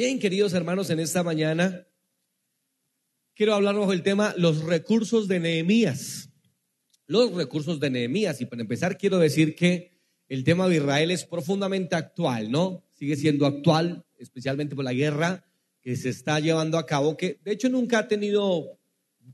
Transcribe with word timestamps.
Bien, 0.00 0.18
queridos 0.18 0.54
hermanos, 0.54 0.88
en 0.88 0.98
esta 0.98 1.22
mañana 1.22 1.86
quiero 3.34 3.52
hablar 3.52 3.74
bajo 3.74 3.92
el 3.92 4.02
tema 4.02 4.32
los 4.38 4.64
recursos 4.64 5.28
de 5.28 5.40
Nehemías. 5.40 6.30
Los 7.04 7.34
recursos 7.34 7.80
de 7.80 7.90
Nehemías. 7.90 8.40
Y 8.40 8.46
para 8.46 8.62
empezar, 8.62 8.96
quiero 8.96 9.18
decir 9.18 9.54
que 9.54 10.00
el 10.26 10.42
tema 10.42 10.66
de 10.68 10.76
Israel 10.76 11.10
es 11.10 11.26
profundamente 11.26 11.96
actual, 11.96 12.50
¿no? 12.50 12.82
Sigue 12.94 13.14
siendo 13.14 13.44
actual, 13.44 14.06
especialmente 14.16 14.74
por 14.74 14.86
la 14.86 14.94
guerra 14.94 15.44
que 15.82 15.94
se 15.96 16.08
está 16.08 16.40
llevando 16.40 16.78
a 16.78 16.86
cabo, 16.86 17.18
que 17.18 17.38
de 17.44 17.52
hecho 17.52 17.68
nunca 17.68 17.98
ha 17.98 18.08
tenido 18.08 18.80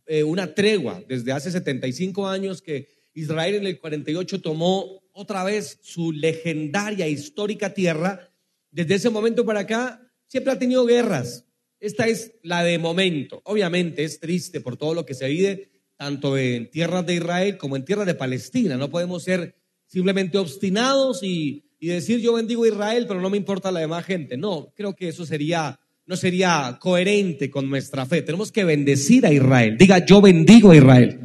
eh, 0.07 0.25
una 0.25 0.53
tregua 0.53 1.01
desde 1.07 1.30
hace 1.30 1.53
75 1.53 2.27
años 2.27 2.61
que 2.61 2.89
Israel 3.14 3.55
en 3.55 3.67
el 3.69 3.79
48 3.79 4.40
tomó 4.40 5.01
otra 5.12 5.45
vez 5.45 5.79
su 5.82 6.11
legendaria, 6.11 7.07
histórica 7.07 7.73
tierra. 7.73 8.32
Desde 8.73 8.96
ese 8.96 9.11
momento 9.11 9.46
para 9.46 9.61
acá 9.61 10.03
siempre 10.26 10.53
ha 10.53 10.58
tenido 10.58 10.85
guerras. 10.86 11.44
Esta 11.80 12.08
es 12.08 12.32
la 12.43 12.62
de 12.62 12.79
momento. 12.79 13.43
Obviamente 13.44 14.04
es 14.04 14.21
triste 14.21 14.61
por 14.61 14.76
todo 14.76 14.94
lo 14.94 15.04
que 15.04 15.14
se 15.14 15.29
vive 15.29 15.71
tanto 15.96 16.36
en 16.36 16.71
tierras 16.71 17.07
de 17.07 17.14
Israel 17.14 17.57
como 17.57 17.76
en 17.76 17.84
tierras 17.84 18.07
de 18.07 18.14
Palestina. 18.14 18.76
No 18.76 18.90
podemos 18.90 19.22
ser 19.25 19.57
simplemente 19.86 20.39
obstinados 20.39 21.22
y, 21.22 21.64
y 21.79 21.89
decir 21.89 22.20
yo 22.20 22.34
bendigo 22.34 22.64
a 22.64 22.68
Israel, 22.68 23.07
pero 23.08 23.20
no 23.20 23.31
me 23.31 23.36
importa 23.36 23.70
la 23.70 23.81
demás 23.81 24.04
gente. 24.04 24.36
No, 24.36 24.72
creo 24.76 24.94
que 24.94 25.08
eso 25.08 25.25
sería 25.26 25.79
no 26.07 26.17
sería 26.17 26.79
coherente 26.81 27.50
con 27.50 27.68
nuestra 27.68 28.06
fe. 28.06 28.22
Tenemos 28.22 28.53
que 28.53 28.64
bendecir 28.64 29.26
a 29.26 29.32
Israel. 29.32 29.76
Diga, 29.76 30.04
yo 30.06 30.20
bendigo 30.20 30.70
a 30.70 30.76
Israel. 30.76 31.20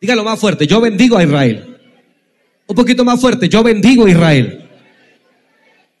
Dígalo 0.00 0.24
más 0.24 0.40
fuerte, 0.40 0.66
yo 0.66 0.80
bendigo 0.80 1.16
a 1.16 1.22
Israel. 1.22 1.78
Un 2.66 2.74
poquito 2.74 3.04
más 3.04 3.20
fuerte, 3.20 3.48
yo 3.48 3.62
bendigo 3.62 4.06
a 4.06 4.10
Israel. 4.10 4.65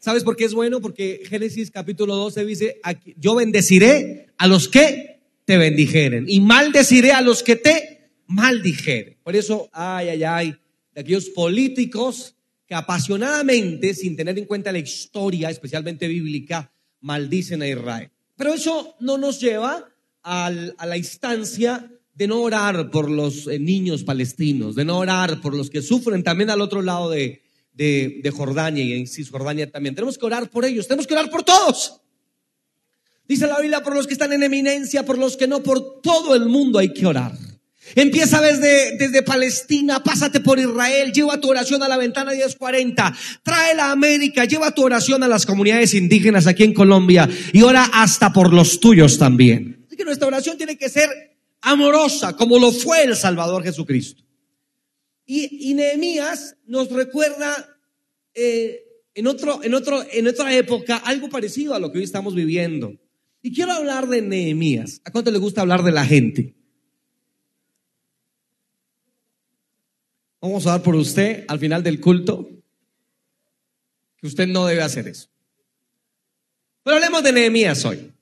¿Sabes 0.06 0.22
por 0.22 0.36
qué 0.36 0.44
es 0.44 0.54
bueno? 0.54 0.80
Porque 0.80 1.22
Génesis 1.28 1.72
capítulo 1.72 2.14
12 2.14 2.44
dice, 2.44 2.80
yo 3.16 3.34
bendeciré 3.34 4.28
a 4.38 4.46
los 4.46 4.68
que 4.68 5.18
te 5.44 5.58
bendijeren 5.58 6.26
y 6.28 6.38
maldeciré 6.38 7.10
a 7.10 7.22
los 7.22 7.42
que 7.42 7.56
te 7.56 8.12
maldijeren. 8.28 9.16
Por 9.24 9.34
eso, 9.34 9.68
ay, 9.72 10.10
ay, 10.10 10.22
ay, 10.22 10.56
de 10.94 11.00
aquellos 11.00 11.28
políticos 11.30 12.36
que 12.68 12.76
apasionadamente, 12.76 13.94
sin 13.94 14.14
tener 14.14 14.38
en 14.38 14.44
cuenta 14.44 14.70
la 14.70 14.78
historia, 14.78 15.50
especialmente 15.50 16.06
bíblica, 16.06 16.70
maldicen 17.00 17.62
a 17.62 17.66
Israel. 17.66 18.08
Pero 18.36 18.54
eso 18.54 18.94
no 19.00 19.18
nos 19.18 19.40
lleva 19.40 19.88
a 20.22 20.50
la 20.52 20.96
instancia 20.96 21.90
de 22.14 22.28
no 22.28 22.42
orar 22.42 22.92
por 22.92 23.10
los 23.10 23.48
eh, 23.48 23.58
niños 23.58 24.04
palestinos, 24.04 24.76
de 24.76 24.84
no 24.84 24.98
orar 24.98 25.40
por 25.40 25.52
los 25.52 25.68
que 25.68 25.82
sufren 25.82 26.22
también 26.22 26.50
al 26.50 26.60
otro 26.60 26.80
lado 26.80 27.10
de, 27.10 27.42
de, 27.76 28.32
Jordania 28.34 28.82
y 28.82 28.94
en 28.94 29.06
Cisjordania 29.06 29.70
también. 29.70 29.94
Tenemos 29.94 30.18
que 30.18 30.26
orar 30.26 30.48
por 30.50 30.64
ellos, 30.64 30.86
tenemos 30.86 31.06
que 31.06 31.14
orar 31.14 31.30
por 31.30 31.42
todos. 31.42 32.00
Dice 33.28 33.46
la 33.46 33.60
Biblia, 33.60 33.82
por 33.82 33.94
los 33.94 34.06
que 34.06 34.12
están 34.12 34.32
en 34.32 34.42
eminencia, 34.42 35.04
por 35.04 35.18
los 35.18 35.36
que 35.36 35.46
no, 35.46 35.62
por 35.62 36.00
todo 36.00 36.34
el 36.34 36.46
mundo 36.46 36.78
hay 36.78 36.92
que 36.92 37.06
orar. 37.06 37.32
Empieza 37.94 38.40
desde, 38.40 38.96
desde 38.96 39.22
Palestina, 39.22 40.02
pásate 40.02 40.40
por 40.40 40.58
Israel, 40.58 41.12
lleva 41.12 41.40
tu 41.40 41.50
oración 41.50 41.82
a 41.82 41.88
la 41.88 41.96
ventana 41.96 42.32
1040, 42.32 43.16
trae 43.44 43.74
la 43.74 43.92
América, 43.92 44.44
lleva 44.44 44.72
tu 44.72 44.82
oración 44.82 45.22
a 45.22 45.28
las 45.28 45.46
comunidades 45.46 45.94
indígenas 45.94 46.48
aquí 46.48 46.64
en 46.64 46.74
Colombia 46.74 47.28
y 47.52 47.62
ora 47.62 47.88
hasta 47.92 48.32
por 48.32 48.52
los 48.52 48.80
tuyos 48.80 49.18
también. 49.18 49.84
Así 49.86 49.96
que 49.96 50.04
nuestra 50.04 50.26
oración 50.26 50.56
tiene 50.56 50.76
que 50.76 50.88
ser 50.88 51.08
amorosa, 51.60 52.36
como 52.36 52.58
lo 52.58 52.72
fue 52.72 53.04
el 53.04 53.14
Salvador 53.16 53.62
Jesucristo. 53.62 54.25
Y, 55.26 55.74
Nehemías 55.74 56.56
nos 56.66 56.88
recuerda 56.90 57.78
eh, 58.34 58.84
en, 59.14 59.26
otro, 59.26 59.62
en, 59.64 59.74
otro, 59.74 60.04
en 60.12 60.28
otra 60.28 60.54
época 60.54 60.96
algo 60.98 61.28
parecido 61.28 61.74
a 61.74 61.80
lo 61.80 61.90
que 61.90 61.98
hoy 61.98 62.04
estamos 62.04 62.34
viviendo. 62.34 62.96
Y 63.42 63.52
quiero 63.52 63.72
hablar 63.72 64.06
de 64.06 64.22
Nehemías. 64.22 65.00
¿A 65.04 65.10
cuánto 65.10 65.32
le 65.32 65.38
gusta 65.38 65.62
hablar 65.62 65.82
de 65.82 65.92
la 65.92 66.04
gente? 66.04 66.54
Vamos 70.40 70.66
a 70.66 70.70
dar 70.70 70.82
por 70.82 70.94
usted 70.94 71.44
al 71.48 71.58
final 71.58 71.82
del 71.82 72.00
culto, 72.00 72.48
que 74.18 74.28
usted 74.28 74.46
no 74.46 74.66
debe 74.66 74.82
hacer 74.82 75.08
eso. 75.08 75.28
Pero 76.84 76.96
hablemos 76.96 77.24
de 77.24 77.32
Nehemías 77.32 77.84
hoy. 77.84 78.12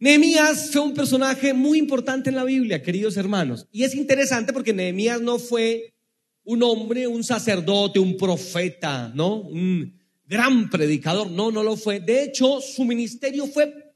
Nehemías 0.00 0.70
fue 0.72 0.80
un 0.80 0.94
personaje 0.94 1.52
muy 1.52 1.78
importante 1.78 2.30
en 2.30 2.36
la 2.36 2.44
Biblia, 2.44 2.82
queridos 2.82 3.18
hermanos. 3.18 3.66
Y 3.70 3.84
es 3.84 3.94
interesante 3.94 4.50
porque 4.50 4.72
Nehemías 4.72 5.20
no 5.20 5.38
fue 5.38 5.92
un 6.42 6.62
hombre, 6.62 7.06
un 7.06 7.22
sacerdote, 7.22 7.98
un 7.98 8.16
profeta, 8.16 9.12
¿no? 9.14 9.36
Un 9.42 9.94
gran 10.26 10.70
predicador. 10.70 11.30
No, 11.30 11.52
no 11.52 11.62
lo 11.62 11.76
fue. 11.76 12.00
De 12.00 12.22
hecho, 12.22 12.62
su 12.62 12.84
ministerio 12.84 13.46
fue 13.46 13.92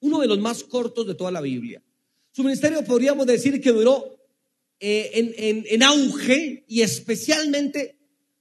uno 0.00 0.20
de 0.20 0.26
los 0.26 0.38
más 0.38 0.62
cortos 0.62 1.06
de 1.06 1.14
toda 1.14 1.30
la 1.30 1.40
Biblia. 1.40 1.82
Su 2.32 2.44
ministerio 2.44 2.84
podríamos 2.84 3.26
decir 3.26 3.58
que 3.58 3.72
duró 3.72 4.20
eh, 4.78 5.64
en, 5.70 5.82
auge 5.82 6.64
y 6.68 6.82
especialmente 6.82 7.96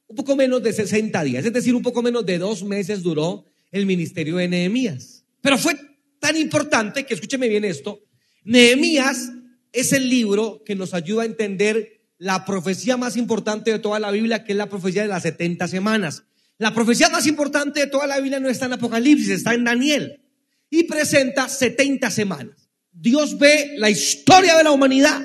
un 0.08 0.18
poco 0.18 0.36
menos 0.36 0.62
de 0.62 0.74
60 0.74 1.24
días, 1.24 1.46
es 1.46 1.54
decir, 1.54 1.74
un 1.74 1.82
poco 1.82 2.02
menos 2.02 2.26
de 2.26 2.38
dos 2.40 2.62
meses 2.64 3.02
duró 3.02 3.46
el 3.72 3.86
ministerio 3.86 4.36
de 4.36 4.50
Nehemías. 4.50 5.24
Pero 5.40 5.58
fue 5.58 5.95
tan 6.26 6.38
importante 6.38 7.06
que 7.06 7.14
escúcheme 7.14 7.48
bien 7.48 7.64
esto, 7.66 8.02
Nehemías 8.46 9.30
es 9.72 9.94
el 9.94 10.10
libro 10.10 10.64
que 10.66 10.74
nos 10.74 10.96
ayuda 10.96 11.22
a 11.22 11.28
entender 11.28 12.02
la 12.18 12.46
profecía 12.46 12.98
más 12.98 13.16
importante 13.16 13.72
de 13.72 13.78
toda 13.78 14.00
la 14.00 14.10
Biblia, 14.10 14.44
que 14.44 14.54
es 14.54 14.58
la 14.58 14.68
profecía 14.68 15.04
de 15.04 15.08
las 15.08 15.22
70 15.22 15.68
semanas. 15.68 16.24
La 16.58 16.74
profecía 16.74 17.10
más 17.10 17.28
importante 17.28 17.82
de 17.82 17.86
toda 17.86 18.08
la 18.08 18.20
Biblia 18.20 18.40
no 18.40 18.50
está 18.50 18.66
en 18.66 18.74
Apocalipsis, 18.74 19.30
está 19.30 19.54
en 19.54 19.66
Daniel 19.66 20.20
y 20.72 20.86
presenta 20.86 21.48
70 21.48 22.10
semanas. 22.10 22.70
Dios 22.92 23.38
ve 23.38 23.76
la 23.78 23.92
historia 23.92 24.58
de 24.58 24.64
la 24.64 24.72
humanidad 24.72 25.22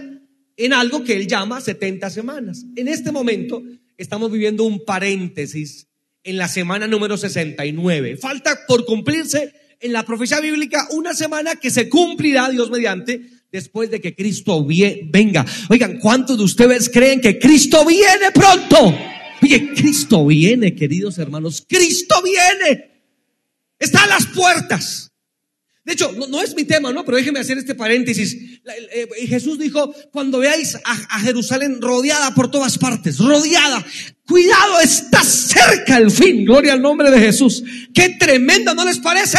en 0.58 0.72
algo 0.74 1.02
que 1.02 1.16
él 1.16 1.26
llama 1.26 1.62
70 1.62 2.10
semanas. 2.10 2.66
En 2.76 2.88
este 2.88 3.10
momento 3.10 3.62
estamos 3.96 4.30
viviendo 4.30 4.64
un 4.64 4.84
paréntesis 4.84 5.86
en 6.24 6.36
la 6.36 6.48
semana 6.48 6.86
número 6.86 7.16
69. 7.16 8.18
Falta 8.18 8.66
por 8.68 8.84
cumplirse 8.84 9.54
en 9.80 9.92
la 9.92 10.04
profecía 10.04 10.40
bíblica 10.40 10.86
una 10.92 11.14
semana 11.14 11.56
que 11.56 11.70
se 11.70 11.88
cumplirá, 11.88 12.48
Dios 12.50 12.70
mediante, 12.70 13.22
después 13.50 13.90
de 13.90 14.00
que 14.00 14.14
Cristo 14.14 14.64
venga. 14.64 15.44
Oigan, 15.68 15.98
¿cuántos 15.98 16.38
de 16.38 16.44
ustedes 16.44 16.88
creen 16.88 17.20
que 17.20 17.38
Cristo 17.38 17.84
viene 17.84 18.30
pronto? 18.32 18.94
Oye, 19.42 19.72
Cristo 19.74 20.26
viene, 20.26 20.74
queridos 20.74 21.18
hermanos, 21.18 21.64
Cristo 21.66 22.22
viene. 22.22 22.90
Está 23.78 24.04
a 24.04 24.06
las 24.06 24.26
puertas. 24.26 25.10
De 25.82 25.94
hecho, 25.94 26.12
no, 26.12 26.42
es 26.42 26.54
mi 26.54 26.64
tema, 26.64 26.92
¿no? 26.92 27.04
Pero 27.04 27.16
déjenme 27.16 27.40
hacer 27.40 27.56
este 27.56 27.74
paréntesis. 27.74 28.36
Eh, 28.92 29.26
Jesús 29.26 29.58
dijo, 29.58 29.92
cuando 30.12 30.38
veáis 30.38 30.76
a, 30.84 31.20
Jerusalén 31.20 31.80
rodeada 31.80 32.34
por 32.34 32.50
todas 32.50 32.76
partes, 32.76 33.18
rodeada, 33.18 33.84
cuidado, 34.26 34.80
está 34.80 35.24
cerca 35.24 35.96
el 35.96 36.10
fin. 36.10 36.44
Gloria 36.44 36.74
al 36.74 36.82
nombre 36.82 37.10
de 37.10 37.18
Jesús. 37.18 37.64
Qué 37.94 38.10
tremenda, 38.10 38.74
¿no 38.74 38.84
les 38.84 38.98
parece? 38.98 39.38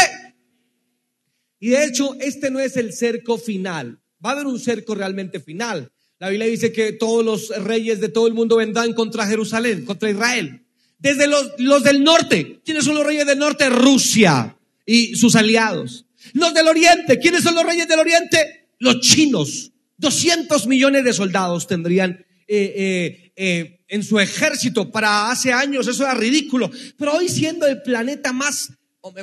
Y 1.62 1.70
de 1.70 1.86
hecho, 1.86 2.18
este 2.20 2.52
no 2.52 2.60
es 2.60 2.76
el 2.76 2.92
cerco 2.92 3.38
final. 3.38 4.02
Va 4.24 4.32
a 4.32 4.34
haber 4.34 4.48
un 4.48 4.60
cerco 4.60 4.94
realmente 4.94 5.40
final. 5.40 5.90
La 6.20 6.28
Biblia 6.28 6.48
dice 6.48 6.74
que 6.74 6.92
todos 6.92 7.24
los 7.24 7.50
reyes 7.64 8.02
de 8.02 8.10
todo 8.10 8.28
el 8.28 8.34
mundo 8.34 8.58
vendrán 8.58 8.94
contra 8.94 9.26
Jerusalén, 9.26 9.86
contra 9.86 10.10
Israel. 10.10 10.66
Desde 10.98 11.28
los, 11.28 11.54
los 11.60 11.84
del 11.84 12.04
norte. 12.04 12.60
¿Quiénes 12.66 12.84
son 12.84 12.96
los 12.96 13.06
reyes 13.06 13.26
del 13.26 13.40
norte? 13.40 13.70
Rusia 13.70 14.58
y 14.86 15.16
sus 15.16 15.36
aliados. 15.36 16.06
Los 16.34 16.54
del 16.54 16.68
oriente, 16.68 17.20
¿quiénes 17.20 17.44
son 17.44 17.56
los 17.56 17.66
reyes 17.66 17.88
del 17.88 18.00
oriente? 18.00 18.68
Los 18.80 19.00
chinos. 19.00 19.72
200 19.98 20.68
millones 20.68 21.04
de 21.04 21.14
soldados 21.14 21.68
tendrían 21.68 22.26
eh, 22.48 22.74
eh, 22.76 23.34
eh, 23.36 23.84
en 23.88 24.04
su 24.04 24.20
ejército. 24.20 24.92
Para 24.92 25.30
hace 25.30 25.54
años 25.54 25.88
eso 25.88 26.04
era 26.04 26.14
ridículo. 26.14 26.72
Pero 26.98 27.14
hoy 27.14 27.30
siendo 27.30 27.68
el 27.68 27.82
planeta 27.82 28.34
más, 28.34 28.74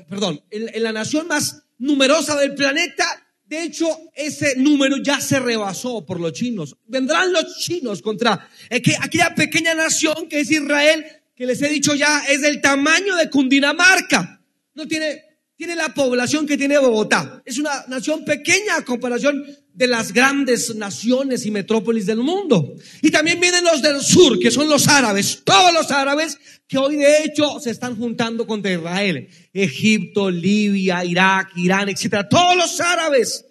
perdón, 0.09 0.41
en, 0.51 0.83
la 0.83 0.93
nación 0.93 1.27
más 1.27 1.65
numerosa 1.79 2.37
del 2.37 2.55
planeta, 2.55 3.05
de 3.49 3.63
hecho, 3.63 3.87
ese 4.15 4.57
número 4.57 4.99
ya 5.03 5.21
se 5.21 5.41
rebasó 5.41 6.05
por 6.05 6.21
los 6.21 6.35
chinos. 6.35 6.77
Vendrán 6.87 7.33
los 7.33 7.57
chinos 7.59 8.03
contra 8.03 8.49
aquella 8.71 9.35
pequeña 9.35 9.75
nación 9.75 10.29
que 10.29 10.41
es 10.41 10.51
Israel, 10.51 11.07
que 11.35 11.47
les 11.47 11.63
he 11.63 11.69
dicho 11.71 11.95
ya 11.95 12.25
es 12.29 12.43
del 12.43 12.61
tamaño 12.61 13.17
de 13.17 13.31
Cundinamarca. 13.31 14.43
No 14.75 14.87
tiene 14.87 15.28
tiene 15.59 15.75
la 15.75 15.93
población 15.93 16.47
que 16.47 16.57
tiene 16.57 16.79
Bogotá. 16.79 17.43
Es 17.45 17.59
una 17.59 17.85
nación 17.89 18.25
pequeña 18.25 18.77
a 18.77 18.85
comparación 18.85 19.45
de 19.75 19.89
las 19.89 20.13
grandes 20.13 20.73
naciones 20.77 21.45
y 21.47 21.51
metrópolis 21.51 22.07
del 22.07 22.19
mundo. 22.19 22.75
Y 23.03 23.11
también 23.11 23.41
vienen 23.41 23.65
los 23.65 23.83
del 23.83 24.01
sur, 24.01 24.39
que 24.39 24.53
son 24.53 24.69
los 24.69 24.87
árabes, 24.87 25.43
todos 25.43 25.75
los 25.75 25.91
árabes 25.91 26.39
que 26.69 26.79
hoy 26.79 26.95
de 26.95 27.25
hecho 27.25 27.59
se 27.59 27.71
están 27.71 27.97
juntando 27.97 28.47
contra 28.47 28.73
Israel. 28.73 29.29
Egipto, 29.53 30.31
Libia, 30.31 31.05
Irak, 31.05 31.51
Irán, 31.57 31.89
etcétera. 31.89 32.29
Todos 32.29 32.57
los 32.57 32.81
árabes 32.81 33.45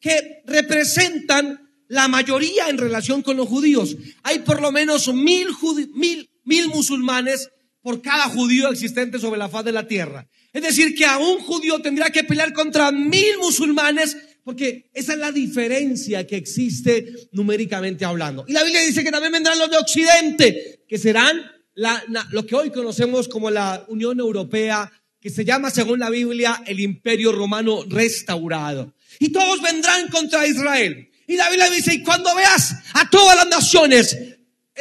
que 0.00 0.42
representan 0.44 1.70
la 1.88 2.08
mayoría 2.08 2.68
en 2.68 2.76
relación 2.76 3.22
con 3.22 3.38
los 3.38 3.48
judíos. 3.48 3.96
Hay 4.22 4.40
por 4.40 4.60
lo 4.60 4.70
menos 4.70 5.08
mil, 5.14 5.48
mil, 5.94 6.28
mil 6.44 6.68
musulmanes 6.68 7.48
por 7.84 8.00
cada 8.00 8.30
judío 8.30 8.70
existente 8.70 9.18
sobre 9.18 9.38
la 9.38 9.50
faz 9.50 9.62
de 9.62 9.70
la 9.70 9.86
tierra. 9.86 10.26
Es 10.54 10.62
decir, 10.62 10.94
que 10.94 11.04
a 11.04 11.18
un 11.18 11.38
judío 11.40 11.82
tendría 11.82 12.08
que 12.08 12.24
pelear 12.24 12.54
contra 12.54 12.90
mil 12.90 13.36
musulmanes 13.38 14.16
porque 14.42 14.90
esa 14.94 15.12
es 15.12 15.18
la 15.18 15.30
diferencia 15.30 16.26
que 16.26 16.36
existe 16.36 17.28
numéricamente 17.32 18.06
hablando. 18.06 18.46
Y 18.48 18.54
la 18.54 18.62
Biblia 18.62 18.80
dice 18.80 19.04
que 19.04 19.10
también 19.10 19.32
vendrán 19.32 19.58
los 19.58 19.70
de 19.70 19.76
Occidente, 19.76 20.84
que 20.88 20.96
serán 20.96 21.42
lo 22.30 22.46
que 22.46 22.54
hoy 22.54 22.70
conocemos 22.70 23.28
como 23.28 23.50
la 23.50 23.84
Unión 23.88 24.18
Europea, 24.18 24.90
que 25.20 25.28
se 25.28 25.44
llama, 25.44 25.70
según 25.70 25.98
la 25.98 26.08
Biblia, 26.08 26.62
el 26.66 26.80
Imperio 26.80 27.32
Romano 27.32 27.84
restaurado. 27.86 28.94
Y 29.18 29.28
todos 29.28 29.60
vendrán 29.60 30.08
contra 30.08 30.46
Israel. 30.46 31.10
Y 31.26 31.36
la 31.36 31.50
Biblia 31.50 31.68
dice, 31.68 31.92
y 31.92 32.02
cuando 32.02 32.34
veas 32.34 32.76
a 32.94 33.10
todas 33.10 33.36
las 33.36 33.48
naciones 33.48 34.16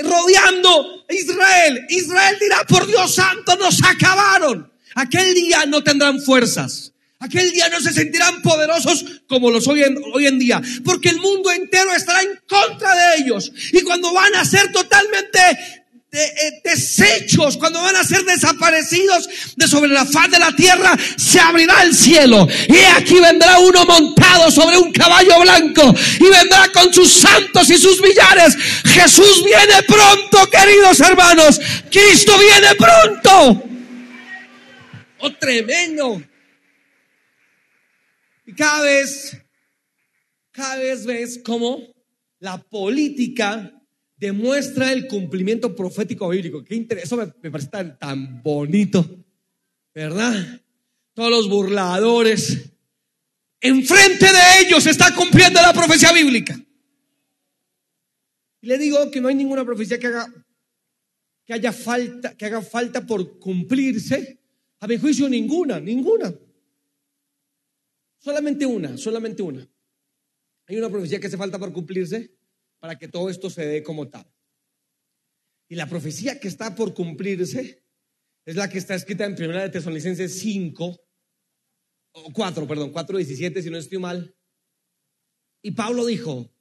rodeando 0.01 1.05
Israel, 1.09 1.85
Israel 1.89 2.37
dirá, 2.39 2.63
por 2.67 2.87
Dios 2.87 3.15
santo, 3.15 3.55
nos 3.57 3.83
acabaron. 3.83 4.71
Aquel 4.95 5.33
día 5.33 5.65
no 5.65 5.83
tendrán 5.83 6.21
fuerzas. 6.21 6.93
Aquel 7.19 7.51
día 7.51 7.69
no 7.69 7.79
se 7.79 7.93
sentirán 7.93 8.41
poderosos 8.41 9.05
como 9.27 9.49
los 9.49 9.67
hoy 9.67 9.81
en, 9.83 9.97
hoy 10.13 10.27
en 10.27 10.39
día, 10.39 10.61
porque 10.83 11.07
el 11.07 11.19
mundo 11.19 11.51
entero 11.51 11.93
estará 11.93 12.21
en 12.21 12.37
contra 12.47 12.93
de 12.93 13.21
ellos. 13.21 13.51
Y 13.71 13.81
cuando 13.81 14.13
van 14.13 14.35
a 14.35 14.43
ser 14.43 14.71
totalmente 14.73 15.82
eh, 16.13 16.61
desechos, 16.63 17.57
cuando 17.57 17.81
van 17.81 17.95
a 17.95 18.03
ser 18.03 18.23
desaparecidos 18.23 19.27
de 19.55 19.67
sobre 19.67 19.89
la 19.89 20.05
faz 20.05 20.29
de 20.29 20.37
la 20.37 20.55
tierra, 20.55 20.95
se 21.17 21.39
abrirá 21.39 21.81
el 21.81 21.95
cielo. 21.95 22.47
Y 22.69 22.77
aquí 22.95 23.19
vendrá 23.19 23.57
uno 23.57 23.83
montado 23.85 24.51
sobre 24.51 24.77
un 24.77 24.91
caballo 24.91 25.39
blanco 25.41 25.93
y 26.19 26.29
vendrá 26.29 26.69
con 26.71 26.93
sus 26.93 27.11
santos 27.11 27.67
y 27.71 27.77
sus 27.77 27.99
millares. 28.01 28.55
Jesús 28.85 29.43
viene 29.43 29.81
pronto, 29.87 30.49
queridos 30.51 30.99
hermanos. 30.99 31.59
Cristo 31.89 32.37
viene 32.37 32.75
pronto. 32.75 33.63
Oh, 35.19 35.33
tremendo. 35.33 36.21
Y 38.45 38.53
cada 38.53 38.81
vez, 38.81 39.35
cada 40.51 40.75
vez 40.75 41.05
ves 41.05 41.39
cómo 41.43 41.79
la 42.39 42.59
política 42.59 43.71
demuestra 44.23 44.93
el 44.93 45.07
cumplimiento 45.07 45.75
profético 45.75 46.29
bíblico. 46.29 46.63
Qué 46.63 46.87
Eso 47.01 47.17
me, 47.17 47.27
parece 47.51 47.69
tan, 47.69 47.99
tan 47.99 48.41
bonito, 48.41 49.05
¿verdad? 49.93 50.61
Todos 51.13 51.29
los 51.29 51.49
burladores. 51.49 52.71
Enfrente 53.59 54.25
de 54.25 54.59
ellos 54.61 54.85
está 54.85 55.13
cumpliendo 55.13 55.61
la 55.61 55.73
profecía 55.73 56.13
bíblica. 56.13 56.57
Y 58.61 58.67
le 58.67 58.77
digo 58.77 59.11
que 59.11 59.19
no 59.19 59.27
hay 59.27 59.35
ninguna 59.35 59.65
profecía 59.65 59.99
que 59.99 60.07
haga 60.07 60.33
que 61.45 61.53
haya 61.53 61.73
falta, 61.73 62.37
que 62.37 62.45
haga 62.45 62.61
falta 62.61 63.05
por 63.05 63.39
cumplirse. 63.39 64.39
A 64.79 64.87
mi 64.87 64.97
juicio, 64.97 65.27
ninguna, 65.27 65.81
ninguna. 65.81 66.33
Solamente 68.19 68.65
una, 68.65 68.97
solamente 68.97 69.43
una. 69.43 69.67
Hay 70.67 70.77
una 70.77 70.89
profecía 70.89 71.19
que 71.19 71.27
hace 71.27 71.35
falta 71.35 71.59
por 71.59 71.73
cumplirse 71.73 72.31
para 72.83 72.99
que 72.99 73.07
todo 73.07 73.29
esto 73.29 73.49
se 73.49 73.65
dé 73.65 73.81
como 73.81 74.09
tal. 74.09 74.29
Y 75.69 75.75
la 75.75 75.87
profecía 75.87 76.37
que 76.41 76.49
está 76.49 76.75
por 76.75 76.93
cumplirse 76.93 77.81
es 78.43 78.55
la 78.57 78.69
que 78.69 78.77
está 78.77 78.93
escrita 78.93 79.23
en 79.23 79.35
Primera 79.35 79.61
de 79.61 79.69
Tesalonicenses 79.69 80.37
5, 80.39 81.01
o 82.11 82.33
4, 82.33 82.67
perdón, 82.67 82.91
4, 82.91 83.17
17, 83.19 83.61
si 83.61 83.69
no 83.69 83.77
estoy 83.77 83.99
mal. 83.99 84.35
Y 85.61 85.71
Pablo 85.71 86.05
dijo, 86.05 86.53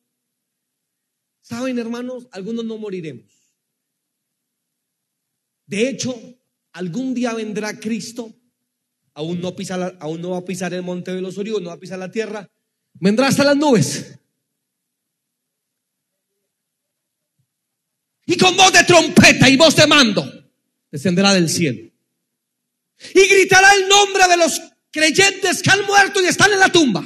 saben 1.41 1.81
hermanos, 1.81 2.29
algunos 2.31 2.67
no 2.67 2.79
moriremos. 2.79 3.57
De 5.67 5.89
hecho, 5.89 6.15
algún 6.73 7.15
día 7.15 7.35
vendrá 7.35 7.81
Cristo, 7.81 8.33
aún 9.13 9.41
no, 9.41 9.57
pisa 9.57 9.97
aún 9.99 10.23
no 10.23 10.31
va 10.31 10.39
a 10.39 10.45
pisar 10.45 10.73
el 10.73 10.83
monte 10.83 11.13
de 11.13 11.21
los 11.21 11.37
olivos, 11.37 11.61
no 11.61 11.71
va 11.71 11.75
a 11.75 11.81
pisar 11.81 11.99
la 11.99 12.13
tierra, 12.13 12.49
vendrá 12.93 13.27
hasta 13.27 13.43
las 13.43 13.57
nubes 13.57 14.21
y 18.27 18.37
con 18.37 18.57
voz 18.57 18.73
de 18.73 18.85
trompeta 18.85 19.49
y 19.49 19.57
voz 19.57 19.77
de 19.77 19.87
mando 19.87 20.43
descenderá 20.91 21.33
del 21.33 21.49
cielo. 21.49 21.91
Y 23.15 23.27
gritará 23.29 23.73
el 23.75 23.89
nombre 23.89 24.29
de 24.29 24.37
los 24.37 24.61
creyentes 24.93 25.63
que 25.63 25.71
han 25.71 25.85
muerto 25.87 26.23
y 26.23 26.27
están 26.27 26.53
en 26.53 26.61
la 26.61 26.71
tumba. 26.71 27.03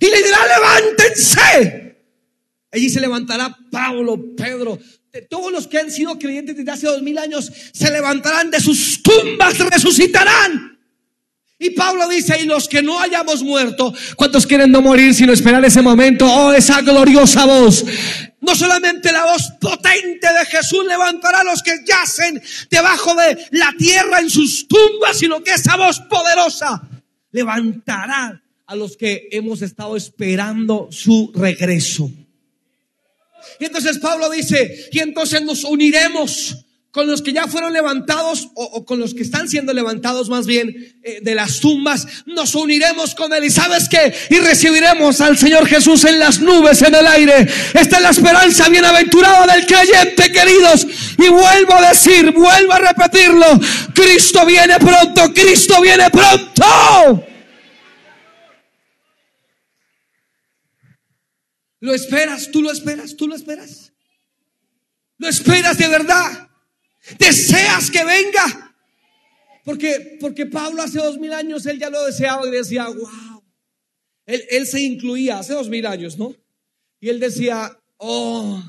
Y 0.00 0.06
le 0.06 0.22
dirá, 0.22 0.38
levántense. 0.46 1.96
Allí 2.72 2.90
se 2.90 3.00
levantará 3.00 3.56
Pablo, 3.70 4.34
Pedro, 4.36 4.78
de 5.12 5.22
todos 5.22 5.52
los 5.52 5.66
que 5.66 5.78
han 5.78 5.90
sido 5.90 6.18
creyentes 6.18 6.56
desde 6.56 6.70
hace 6.70 6.86
dos 6.86 7.02
mil 7.02 7.16
años, 7.18 7.50
se 7.72 7.90
levantarán 7.90 8.50
de 8.50 8.60
sus 8.60 9.02
tumbas, 9.02 9.58
resucitarán. 9.58 10.78
Y 11.58 11.70
Pablo 11.70 12.06
dice, 12.08 12.38
y 12.38 12.44
los 12.44 12.68
que 12.68 12.82
no 12.82 13.00
hayamos 13.00 13.42
muerto, 13.42 13.94
¿cuántos 14.14 14.46
quieren 14.46 14.70
no 14.70 14.82
morir 14.82 15.14
sino 15.14 15.32
esperar 15.32 15.64
ese 15.64 15.80
momento? 15.80 16.26
Oh, 16.26 16.52
esa 16.52 16.82
gloriosa 16.82 17.46
voz. 17.46 17.84
No 18.46 18.54
solamente 18.54 19.10
la 19.10 19.24
voz 19.24 19.50
potente 19.60 20.32
de 20.32 20.46
Jesús 20.46 20.86
levantará 20.86 21.40
a 21.40 21.44
los 21.44 21.64
que 21.64 21.72
yacen 21.84 22.40
debajo 22.70 23.12
de 23.16 23.44
la 23.50 23.74
tierra 23.76 24.20
en 24.20 24.30
sus 24.30 24.68
tumbas, 24.68 25.18
sino 25.18 25.42
que 25.42 25.54
esa 25.54 25.76
voz 25.76 25.98
poderosa 26.08 26.80
levantará 27.32 28.40
a 28.64 28.76
los 28.76 28.96
que 28.96 29.28
hemos 29.32 29.62
estado 29.62 29.96
esperando 29.96 30.86
su 30.92 31.32
regreso. 31.34 32.08
Y 33.58 33.64
entonces 33.64 33.98
Pablo 33.98 34.30
dice, 34.30 34.90
y 34.92 35.00
entonces 35.00 35.42
nos 35.42 35.64
uniremos 35.64 36.65
con 36.96 37.06
los 37.06 37.20
que 37.20 37.34
ya 37.34 37.46
fueron 37.46 37.74
levantados 37.74 38.48
o, 38.54 38.86
con 38.86 38.98
los 38.98 39.12
que 39.12 39.20
están 39.20 39.50
siendo 39.50 39.74
levantados 39.74 40.30
más 40.30 40.46
bien 40.46 40.74
eh, 41.02 41.20
de 41.20 41.34
las 41.34 41.60
tumbas, 41.60 42.06
nos 42.24 42.54
uniremos 42.54 43.14
con 43.14 43.34
él 43.34 43.44
y 43.44 43.50
sabes 43.50 43.86
que 43.86 44.14
y 44.30 44.38
recibiremos 44.38 45.20
al 45.20 45.36
Señor 45.36 45.66
Jesús 45.66 46.06
en 46.06 46.18
las 46.18 46.40
nubes, 46.40 46.80
en 46.80 46.94
el 46.94 47.06
aire. 47.06 47.46
Esta 47.74 47.96
es 47.98 48.02
la 48.02 48.08
esperanza 48.08 48.70
bienaventurada 48.70 49.46
del 49.46 49.66
creyente, 49.66 50.32
queridos. 50.32 50.86
Y 51.18 51.28
vuelvo 51.28 51.74
a 51.74 51.90
decir, 51.90 52.32
vuelvo 52.32 52.72
a 52.72 52.78
repetirlo, 52.78 53.60
Cristo 53.92 54.46
viene 54.46 54.78
pronto, 54.78 55.34
Cristo 55.34 55.82
viene 55.82 56.08
pronto. 56.08 57.26
¿Lo 61.80 61.94
esperas? 61.94 62.50
¿Tú 62.50 62.62
lo 62.62 62.72
esperas? 62.72 63.14
¿Tú 63.14 63.28
lo 63.28 63.36
esperas? 63.36 63.92
¿Lo 65.18 65.28
esperas 65.28 65.76
de 65.76 65.88
verdad? 65.88 66.46
Deseas 67.18 67.90
que 67.90 68.04
venga. 68.04 68.74
Porque, 69.64 70.18
porque 70.20 70.46
Pablo 70.46 70.82
hace 70.82 70.98
dos 70.98 71.18
mil 71.18 71.32
años, 71.32 71.66
él 71.66 71.78
ya 71.78 71.90
lo 71.90 72.04
deseaba 72.04 72.46
y 72.46 72.50
decía, 72.50 72.86
wow. 72.86 73.44
Él, 74.26 74.44
él 74.50 74.66
se 74.66 74.80
incluía 74.80 75.38
hace 75.38 75.54
dos 75.54 75.68
mil 75.68 75.86
años, 75.86 76.18
¿no? 76.18 76.34
Y 77.00 77.08
él 77.08 77.20
decía, 77.20 77.78
oh, 77.96 78.62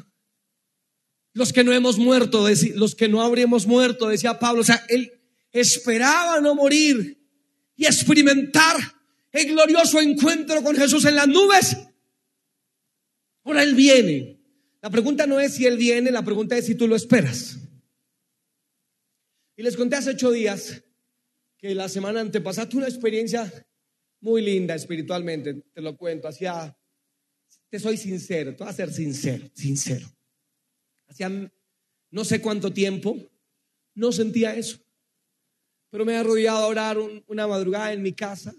los 1.34 1.54
que 1.54 1.64
no 1.64 1.72
hemos 1.72 1.98
muerto, 1.98 2.48
los 2.76 2.96
que 2.96 3.08
no 3.08 3.22
habríamos 3.22 3.68
muerto, 3.68 4.08
decía 4.08 4.40
Pablo. 4.40 4.62
O 4.62 4.66
sea, 4.66 4.84
él 4.90 5.12
esperaba 5.52 6.42
no 6.42 6.56
morir 6.56 7.18
y 7.76 7.86
experimentar 7.86 8.76
el 9.32 9.48
glorioso 9.48 10.02
encuentro 10.02 10.64
con 10.64 10.76
Jesús 10.76 11.06
en 11.06 11.16
las 11.16 11.28
nubes. 11.28 11.78
Ahora 13.44 13.64
Él 13.64 13.76
viene. 13.76 14.40
La 14.82 14.90
pregunta 14.90 15.28
no 15.28 15.40
es 15.40 15.54
si 15.56 15.66
Él 15.66 15.78
viene, 15.78 16.12
la 16.12 16.24
pregunta 16.24 16.58
es 16.58 16.66
si 16.66 16.76
tú 16.76 16.88
lo 16.88 16.96
esperas. 16.96 17.58
Y 19.58 19.64
les 19.64 19.76
conté 19.76 19.96
hace 19.96 20.12
ocho 20.12 20.32
días 20.32 20.84
que 21.58 21.74
la 21.74 21.90
semana 21.90 22.22
antepasada 22.22 22.70
tuve 22.70 22.82
una 22.82 22.90
experiencia 22.90 23.52
muy 24.20 24.44
linda 24.44 24.76
espiritualmente, 24.76 25.56
te 25.74 25.82
lo 25.82 25.98
cuento, 25.98 26.28
hacía, 26.28 26.78
te 27.68 27.80
soy 27.80 27.98
sincero, 27.98 28.56
te 28.56 28.64
voy 28.64 28.72
a 28.72 28.76
ser 28.76 28.94
sincero, 28.94 29.50
sincero. 29.56 30.08
Hacía 31.08 31.52
no 32.12 32.24
sé 32.24 32.40
cuánto 32.40 32.72
tiempo, 32.72 33.18
no 33.96 34.12
sentía 34.12 34.56
eso, 34.56 34.78
pero 35.90 36.06
me 36.06 36.14
he 36.14 36.18
arrodillado 36.18 36.60
a 36.60 36.68
orar 36.68 36.98
una 37.26 37.48
madrugada 37.48 37.94
en 37.94 38.04
mi 38.04 38.14
casa 38.14 38.54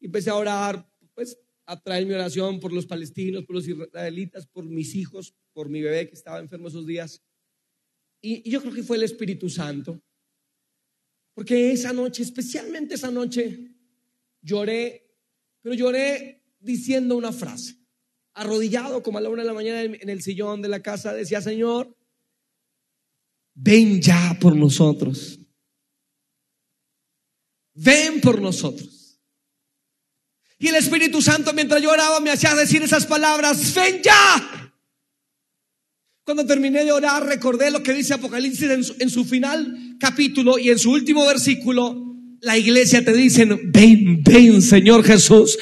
y 0.00 0.06
empecé 0.06 0.30
a 0.30 0.36
orar, 0.36 0.90
pues 1.14 1.38
a 1.66 1.78
traer 1.78 2.06
mi 2.06 2.14
oración 2.14 2.60
por 2.60 2.72
los 2.72 2.86
palestinos, 2.86 3.44
por 3.44 3.56
los 3.56 3.68
israelitas, 3.68 4.46
por 4.46 4.64
mis 4.64 4.94
hijos, 4.94 5.34
por 5.52 5.68
mi 5.68 5.82
bebé 5.82 6.08
que 6.08 6.14
estaba 6.14 6.38
enfermo 6.38 6.68
esos 6.68 6.86
días. 6.86 7.22
Y, 8.26 8.50
yo 8.50 8.60
creo 8.60 8.74
que 8.74 8.82
fue 8.82 8.96
el 8.96 9.04
Espíritu 9.04 9.48
Santo. 9.48 10.02
Porque 11.32 11.70
esa 11.70 11.92
noche, 11.92 12.24
especialmente 12.24 12.96
esa 12.96 13.12
noche, 13.12 13.70
lloré, 14.42 15.14
pero 15.62 15.76
lloré 15.76 16.42
diciendo 16.58 17.16
una 17.16 17.32
frase. 17.32 17.76
Arrodillado 18.34 19.02
como 19.04 19.18
a 19.18 19.20
la 19.20 19.28
una 19.28 19.42
de 19.42 19.46
la 19.46 19.54
mañana 19.54 19.82
en 19.82 20.08
el 20.08 20.22
sillón 20.22 20.60
de 20.60 20.68
la 20.68 20.82
casa, 20.82 21.14
decía, 21.14 21.40
Señor, 21.40 21.96
ven 23.54 24.02
ya 24.02 24.36
por 24.40 24.56
nosotros. 24.56 25.38
Ven 27.74 28.20
por 28.20 28.40
nosotros. 28.40 29.20
Y 30.58 30.66
el 30.66 30.74
Espíritu 30.74 31.22
Santo 31.22 31.52
mientras 31.52 31.80
yo 31.80 31.90
oraba 31.90 32.18
me 32.18 32.30
hacía 32.30 32.56
decir 32.56 32.82
esas 32.82 33.06
palabras, 33.06 33.72
ven 33.72 34.02
ya. 34.02 34.65
Cuando 36.26 36.44
terminé 36.44 36.84
de 36.84 36.90
orar, 36.90 37.24
recordé 37.24 37.70
lo 37.70 37.84
que 37.84 37.94
dice 37.94 38.12
Apocalipsis 38.12 38.68
en 38.98 39.10
su, 39.10 39.24
final 39.24 39.96
capítulo 40.00 40.58
y 40.58 40.70
en 40.70 40.78
su 40.80 40.90
último 40.90 41.24
versículo 41.24 42.15
la 42.42 42.56
iglesia 42.58 43.02
te 43.04 43.12
dicen, 43.12 43.58
ven, 43.72 44.22
ven 44.22 44.60
Señor 44.60 45.04
Jesús, 45.04 45.58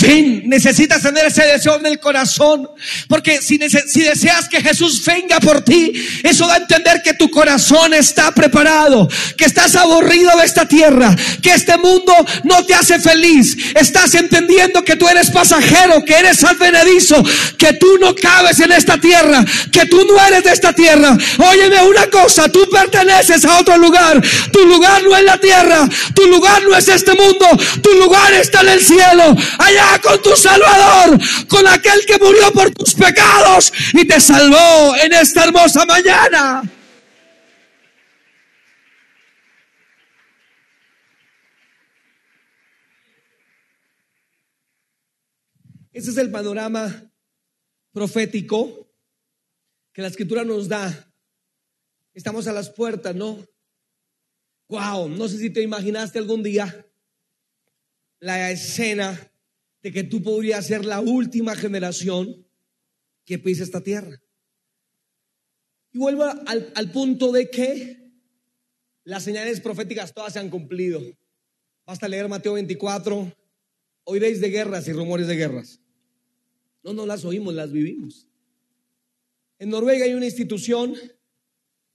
ven, 0.00 0.42
necesitas 0.46 1.00
tener 1.00 1.26
ese 1.26 1.42
deseo 1.46 1.76
en 1.78 1.86
el 1.86 2.00
corazón, 2.00 2.68
porque 3.08 3.40
si, 3.40 3.58
deseas 3.58 4.48
que 4.48 4.60
Jesús 4.60 5.02
venga 5.04 5.38
por 5.40 5.62
ti, 5.62 5.92
eso 6.24 6.46
da 6.46 6.54
a 6.54 6.56
entender 6.58 7.00
que 7.02 7.14
tu 7.14 7.30
corazón 7.30 7.94
está 7.94 8.32
preparado, 8.32 9.08
que 9.36 9.44
estás 9.44 9.76
aburrido 9.76 10.36
de 10.36 10.44
esta 10.44 10.66
tierra, 10.66 11.14
que 11.42 11.54
este 11.54 11.78
mundo 11.78 12.12
no 12.44 12.64
te 12.64 12.74
hace 12.74 12.98
feliz, 12.98 13.56
estás 13.74 14.14
entendiendo 14.14 14.82
que 14.82 14.96
tú 14.96 15.08
eres 15.08 15.30
pasajero, 15.30 16.04
que 16.04 16.14
eres 16.14 16.42
advenedizo, 16.42 17.22
que 17.56 17.74
tú 17.74 17.98
no 18.00 18.14
cabes 18.14 18.58
en 18.60 18.72
esta 18.72 18.98
tierra, 18.98 19.44
que 19.70 19.86
tú 19.86 20.04
no 20.06 20.26
eres 20.26 20.42
de 20.42 20.52
esta 20.52 20.72
tierra. 20.72 21.16
Óyeme 21.38 21.82
una 21.82 22.08
cosa, 22.08 22.50
tú 22.50 22.68
perteneces 22.70 23.44
a 23.44 23.58
otro 23.58 23.78
lugar, 23.78 24.20
tu 24.52 24.64
lugar 24.66 25.02
no 25.04 25.16
es 25.16 25.24
la 25.24 25.38
tierra, 25.38 25.88
tu 26.16 26.26
lugar 26.26 26.62
no 26.64 26.74
es 26.74 26.88
este 26.88 27.14
mundo, 27.14 27.46
tu 27.82 27.92
lugar 28.00 28.32
está 28.32 28.62
en 28.62 28.68
el 28.70 28.80
cielo, 28.80 29.36
allá 29.58 30.00
con 30.02 30.20
tu 30.22 30.34
Salvador, 30.34 31.18
con 31.46 31.68
aquel 31.68 32.06
que 32.06 32.18
murió 32.18 32.50
por 32.52 32.70
tus 32.72 32.94
pecados 32.94 33.72
y 33.92 34.06
te 34.06 34.18
salvó 34.18 34.96
en 34.96 35.12
esta 35.12 35.44
hermosa 35.44 35.84
mañana. 35.84 36.62
Ese 45.92 46.10
es 46.10 46.16
el 46.16 46.30
panorama 46.30 47.10
profético 47.92 48.90
que 49.92 50.02
la 50.02 50.08
escritura 50.08 50.44
nos 50.44 50.68
da. 50.68 51.10
Estamos 52.12 52.46
a 52.46 52.52
las 52.52 52.70
puertas, 52.70 53.14
¿no? 53.14 53.46
Wow, 54.68 55.08
no 55.08 55.28
sé 55.28 55.38
si 55.38 55.50
te 55.50 55.62
imaginaste 55.62 56.18
algún 56.18 56.42
día 56.42 56.86
la 58.18 58.50
escena 58.50 59.30
de 59.82 59.92
que 59.92 60.02
tú 60.02 60.22
podrías 60.22 60.66
ser 60.66 60.84
la 60.84 61.00
última 61.00 61.54
generación 61.54 62.46
que 63.24 63.38
pise 63.38 63.62
esta 63.62 63.82
tierra. 63.82 64.20
Y 65.92 65.98
vuelvo 65.98 66.24
al, 66.24 66.72
al 66.74 66.90
punto 66.90 67.30
de 67.30 67.48
que 67.48 68.12
las 69.04 69.22
señales 69.22 69.60
proféticas 69.60 70.12
todas 70.12 70.32
se 70.32 70.40
han 70.40 70.50
cumplido. 70.50 71.00
Basta 71.86 72.08
leer 72.08 72.28
Mateo 72.28 72.54
24, 72.54 73.32
oiréis 74.04 74.40
de 74.40 74.50
guerras 74.50 74.88
y 74.88 74.92
rumores 74.92 75.28
de 75.28 75.36
guerras. 75.36 75.80
No, 76.82 76.92
no 76.92 77.06
las 77.06 77.24
oímos, 77.24 77.54
las 77.54 77.70
vivimos. 77.70 78.26
En 79.58 79.70
Noruega 79.70 80.04
hay 80.04 80.14
una 80.14 80.26
institución 80.26 80.94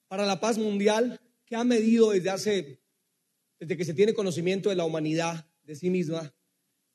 para 0.07 0.25
la 0.25 0.39
paz 0.39 0.57
mundial 0.57 1.19
que 1.51 1.58
ha 1.58 1.65
medido 1.65 2.12
desde 2.12 2.29
hace, 2.29 2.81
desde 3.60 3.75
que 3.75 3.84
se 3.84 3.93
tiene 3.93 4.13
conocimiento 4.13 4.70
de 4.70 4.75
la 4.77 4.86
humanidad, 4.86 5.46
de 5.63 5.75
sí 5.75 5.89
misma, 5.89 6.34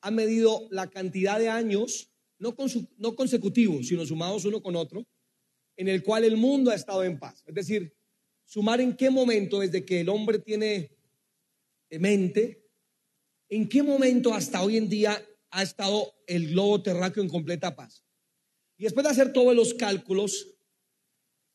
ha 0.01 0.11
medido 0.11 0.67
la 0.71 0.89
cantidad 0.89 1.39
de 1.39 1.51
años, 1.51 2.11
no, 2.39 2.57
no 2.97 3.15
consecutivos, 3.15 3.87
sino 3.87 4.07
sumados 4.07 4.47
uno 4.47 4.63
con 4.63 4.75
otro, 4.75 5.07
en 5.77 5.89
el 5.89 6.03
cual 6.03 6.25
el 6.25 6.39
mundo 6.39 6.71
ha 6.71 6.75
estado 6.75 7.05
en 7.05 7.19
paz. 7.19 7.45
Es 7.47 7.55
decir, 7.55 7.95
sumar 8.47 8.81
en 8.81 8.97
qué 8.97 9.11
momento 9.11 9.61
desde 9.61 9.85
que 9.85 10.01
el 10.01 10.09
hombre 10.09 10.39
tiene 10.39 10.91
mente, 11.91 12.67
en 13.51 13.69
qué 13.69 13.83
momento 13.83 14.33
hasta 14.33 14.63
hoy 14.63 14.79
en 14.79 14.89
día 14.89 15.23
ha 15.51 15.63
estado 15.63 16.15
el 16.27 16.53
globo 16.53 16.83
terráqueo 16.83 17.23
en 17.23 17.29
completa 17.29 17.77
paz. 17.77 18.07
Y 18.79 18.85
después 18.85 19.05
de 19.05 19.11
hacer 19.11 19.35
todos 19.35 19.55
los 19.55 19.75
cálculos, 19.75 20.57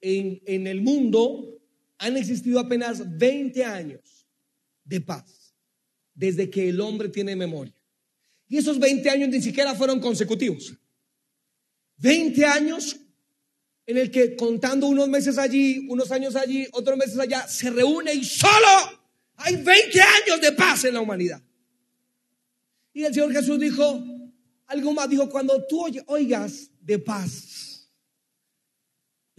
en, 0.01 0.39
en 0.45 0.67
el 0.67 0.81
mundo 0.81 1.60
han 2.01 2.17
existido 2.17 2.59
apenas 2.59 3.17
20 3.17 3.63
años 3.63 4.25
de 4.83 5.01
paz 5.01 5.53
desde 6.15 6.49
que 6.49 6.67
el 6.69 6.81
hombre 6.81 7.09
tiene 7.09 7.35
memoria. 7.35 7.75
Y 8.47 8.57
esos 8.57 8.79
20 8.79 9.07
años 9.07 9.29
ni 9.29 9.39
siquiera 9.39 9.75
fueron 9.75 9.99
consecutivos. 9.99 10.73
20 11.97 12.43
años 12.43 12.97
en 13.85 13.97
el 13.97 14.09
que 14.09 14.35
contando 14.35 14.87
unos 14.87 15.07
meses 15.09 15.37
allí, 15.37 15.85
unos 15.89 16.11
años 16.11 16.35
allí, 16.35 16.67
otros 16.71 16.97
meses 16.97 17.19
allá, 17.19 17.47
se 17.47 17.69
reúne 17.69 18.15
y 18.15 18.23
solo 18.23 18.67
hay 19.35 19.57
20 19.57 20.01
años 20.01 20.41
de 20.41 20.51
paz 20.53 20.83
en 20.85 20.95
la 20.95 21.01
humanidad. 21.01 21.41
Y 22.93 23.03
el 23.03 23.13
Señor 23.13 23.31
Jesús 23.31 23.59
dijo, 23.59 24.03
algo 24.65 24.93
más, 24.93 25.07
dijo, 25.07 25.29
cuando 25.29 25.67
tú 25.67 25.85
oigas 26.07 26.71
de 26.81 26.97
paz, 26.97 27.70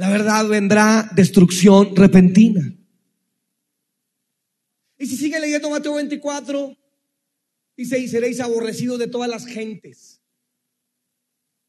la 0.03 0.11
verdad 0.11 0.49
vendrá 0.49 1.09
destrucción 1.15 1.95
repentina. 1.95 2.77
Y 4.99 5.07
si 5.07 5.17
sigue 5.17 5.39
leyendo 5.39 5.71
Mateo 5.71 5.95
24, 5.95 6.77
dice, 7.77 8.01
y 8.01 8.09
seréis 8.09 8.41
aborrecidos 8.41 8.99
de 8.99 9.07
todas 9.07 9.31
las 9.31 9.47
gentes. 9.47 10.21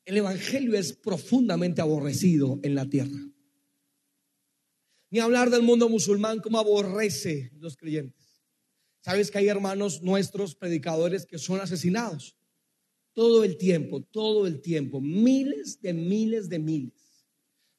El 0.06 0.18
Evangelio 0.18 0.75
es 0.75 0.94
profundamente 0.94 1.82
aborrecido 1.82 2.60
en 2.63 2.74
la 2.74 2.90
tierra. 2.90 3.20
Ni 5.12 5.20
hablar 5.20 5.52
del 5.52 5.62
mundo 5.62 5.88
musulmán 5.88 6.40
como 6.40 6.58
aborrece 6.58 7.52
los 7.60 7.78
creyentes. 7.78 8.42
Sabes 9.02 9.30
que 9.30 9.38
hay 9.38 9.48
hermanos 9.48 10.02
nuestros, 10.02 10.56
predicadores, 10.56 11.28
que 11.28 11.38
son 11.38 11.62
asesinados. 11.62 12.36
Todo 13.13 13.44
el 13.44 13.58
tiempo, 13.58 14.02
todo 14.02 14.48
el 14.48 14.60
tiempo. 14.60 15.02
Miles 15.02 15.80
de 15.82 15.94
miles 15.94 16.50
de 16.50 16.58
miles. 16.58 17.02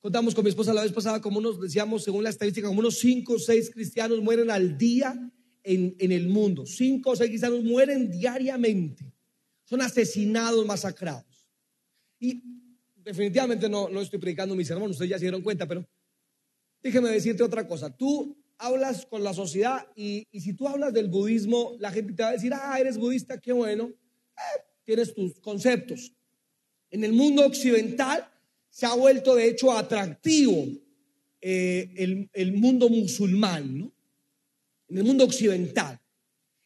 Contamos 0.04 0.34
con 0.34 0.44
mi 0.44 0.50
esposa 0.50 0.74
la 0.74 0.82
vez 0.82 0.92
pasada, 0.92 1.18
como 1.18 1.40
nos 1.40 1.58
decíamos, 1.58 2.04
según 2.04 2.24
la 2.24 2.28
estadística, 2.28 2.68
como 2.68 2.80
unos 2.80 2.98
5 2.98 3.32
o 3.32 3.38
6 3.38 3.70
cristianos 3.70 4.20
mueren 4.20 4.50
al 4.50 4.76
día 4.76 5.18
en, 5.62 5.96
en 5.98 6.12
el 6.12 6.28
mundo. 6.28 6.66
5 6.66 7.10
o 7.10 7.16
6 7.16 7.30
cristianos 7.30 7.64
mueren 7.64 8.10
diariamente. 8.10 9.10
Son 9.64 9.80
asesinados, 9.80 10.66
masacrados. 10.66 11.48
Y 12.18 12.42
definitivamente 12.96 13.66
no, 13.66 13.88
no 13.88 14.02
estoy 14.02 14.18
predicando 14.18 14.54
mi 14.54 14.66
sermón, 14.66 14.90
ustedes 14.90 15.10
ya 15.10 15.16
se 15.16 15.24
dieron 15.24 15.40
cuenta, 15.40 15.66
pero 15.66 15.88
déjeme 16.82 17.08
decirte 17.08 17.42
otra 17.42 17.66
cosa. 17.66 17.88
Tú 17.96 18.36
hablas 18.58 19.06
con 19.06 19.24
la 19.24 19.32
sociedad 19.32 19.86
y, 19.96 20.26
y, 20.30 20.42
si 20.42 20.52
tú 20.52 20.68
hablas 20.68 20.92
del 20.92 21.08
budismo, 21.08 21.76
la 21.78 21.90
gente 21.90 22.12
te 22.12 22.22
va 22.22 22.28
a 22.28 22.32
decir, 22.32 22.52
ah, 22.52 22.78
eres 22.78 22.98
budista, 22.98 23.40
qué 23.40 23.54
bueno, 23.54 23.86
eh, 23.86 24.64
tienes 24.84 25.14
tus 25.14 25.40
conceptos. 25.40 26.12
En 26.90 27.04
el 27.04 27.14
mundo 27.14 27.46
occidental 27.46 28.30
se 28.74 28.86
ha 28.86 28.94
vuelto 28.94 29.36
de 29.36 29.46
hecho 29.46 29.70
atractivo 29.70 30.66
eh, 31.40 31.94
el, 31.96 32.28
el, 32.32 32.54
mundo 32.54 32.88
musulmán, 32.88 33.78
¿no? 33.78 33.92
En 34.88 34.98
el 34.98 35.04
mundo 35.04 35.24
occidental. 35.24 36.00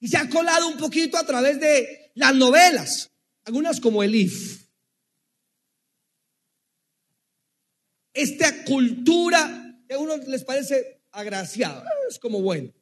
Y 0.00 0.08
se 0.08 0.16
ha 0.16 0.26
colado 0.30 0.68
un 0.68 0.78
poquito 0.78 1.18
a 1.18 1.26
través 1.26 1.60
de 1.60 2.10
las 2.14 2.34
novelas, 2.34 3.10
algunas 3.44 3.78
como 3.78 4.02
Elif. 4.02 4.68
Esta 8.14 8.64
cultura 8.64 9.78
que 9.86 9.92
a 9.92 9.98
uno 9.98 10.16
les 10.16 10.44
parece 10.44 11.02
agraciada, 11.10 11.84
es 12.08 12.18
como 12.18 12.40
bueno. 12.40 12.72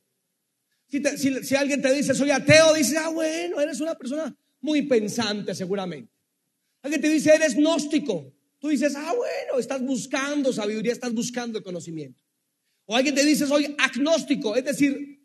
Si, 0.86 1.02
si, 1.18 1.42
si 1.42 1.56
alguien 1.56 1.82
te 1.82 1.92
dice 1.92 2.14
soy 2.14 2.30
ateo, 2.30 2.74
dice, 2.74 2.96
ah, 2.96 3.08
bueno, 3.08 3.60
eres 3.60 3.80
una 3.80 3.96
persona 3.96 4.32
muy 4.60 4.82
pensante 4.82 5.52
seguramente. 5.52 6.12
Alguien 6.82 7.02
te 7.02 7.08
dice 7.08 7.34
eres 7.34 7.56
gnóstico, 7.56 8.35
Tú 8.58 8.68
dices, 8.68 8.94
ah, 8.96 9.12
bueno, 9.14 9.58
estás 9.58 9.82
buscando 9.82 10.52
sabiduría, 10.52 10.92
estás 10.92 11.12
buscando 11.12 11.58
el 11.58 11.64
conocimiento. 11.64 12.22
O 12.86 12.96
alguien 12.96 13.14
te 13.14 13.24
dice, 13.24 13.46
soy 13.46 13.74
agnóstico, 13.78 14.56
es 14.56 14.64
decir, 14.64 15.20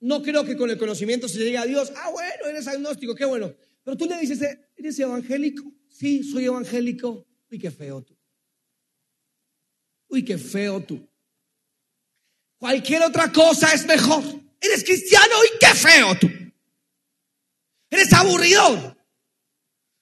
no 0.00 0.22
creo 0.22 0.44
que 0.44 0.56
con 0.56 0.70
el 0.70 0.78
conocimiento 0.78 1.28
se 1.28 1.38
llegue 1.38 1.58
a 1.58 1.66
Dios. 1.66 1.92
Ah, 1.96 2.10
bueno, 2.10 2.46
eres 2.46 2.66
agnóstico, 2.68 3.14
qué 3.14 3.24
bueno. 3.24 3.54
Pero 3.82 3.96
tú 3.96 4.06
le 4.06 4.18
dices, 4.18 4.40
¿eres 4.76 4.98
evangélico? 4.98 5.72
Sí, 5.88 6.22
soy 6.22 6.44
evangélico. 6.44 7.26
Uy, 7.50 7.58
qué 7.58 7.70
feo 7.70 8.02
tú. 8.02 8.16
Uy, 10.08 10.24
qué 10.24 10.38
feo 10.38 10.80
tú. 10.80 11.08
Cualquier 12.58 13.02
otra 13.02 13.32
cosa 13.32 13.72
es 13.72 13.86
mejor. 13.86 14.22
Eres 14.60 14.84
cristiano 14.84 15.34
y 15.44 15.58
qué 15.58 15.74
feo 15.74 16.18
tú. 16.18 16.28
Eres 17.90 18.12
aburridor. 18.12 18.96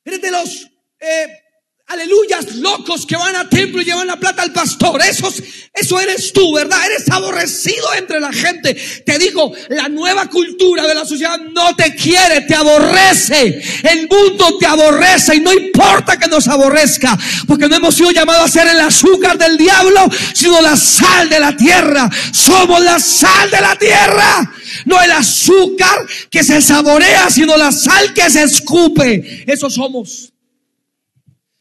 Eres 0.04 0.20
de 0.20 0.30
los 0.30 0.70
eh, 1.00 1.42
aleluyas, 1.88 2.56
locos 2.56 3.06
que 3.06 3.16
van 3.16 3.36
a 3.36 3.48
templo 3.48 3.80
y 3.80 3.84
llevan 3.84 4.08
la 4.08 4.18
plata 4.18 4.42
al 4.42 4.52
pastor. 4.52 5.00
Esos, 5.02 5.40
eso 5.72 6.00
eres 6.00 6.32
tú, 6.32 6.52
¿verdad? 6.52 6.78
Eres 6.86 7.08
aborrecido 7.10 7.94
entre 7.96 8.20
la 8.20 8.32
gente. 8.32 8.74
Te 8.74 9.18
digo, 9.18 9.52
la 9.68 9.88
nueva 9.88 10.26
cultura 10.26 10.86
de 10.86 10.94
la 10.94 11.04
sociedad 11.04 11.38
no 11.52 11.76
te 11.76 11.94
quiere, 11.94 12.40
te 12.42 12.56
aborrece. 12.56 13.62
El 13.84 14.08
mundo 14.08 14.58
te 14.58 14.66
aborrece 14.66 15.36
y 15.36 15.40
no 15.40 15.52
importa 15.52 16.18
que 16.18 16.28
nos 16.28 16.48
aborrezca, 16.48 17.16
porque 17.46 17.68
no 17.68 17.76
hemos 17.76 17.94
sido 17.94 18.10
llamados 18.10 18.44
a 18.44 18.48
ser 18.48 18.66
el 18.66 18.80
azúcar 18.80 19.38
del 19.38 19.56
diablo, 19.56 20.08
sino 20.34 20.60
la 20.60 20.76
sal 20.76 21.28
de 21.28 21.38
la 21.38 21.56
tierra. 21.56 22.10
Somos 22.32 22.82
la 22.82 22.98
sal 22.98 23.50
de 23.50 23.60
la 23.60 23.76
tierra. 23.76 24.52
No 24.84 25.00
el 25.00 25.12
azúcar 25.12 26.04
que 26.30 26.42
se 26.42 26.60
saborea, 26.60 27.30
sino 27.30 27.56
la 27.56 27.70
sal 27.70 28.12
que 28.12 28.28
se 28.28 28.42
escupe. 28.42 29.44
Eso 29.46 29.70
somos. 29.70 30.32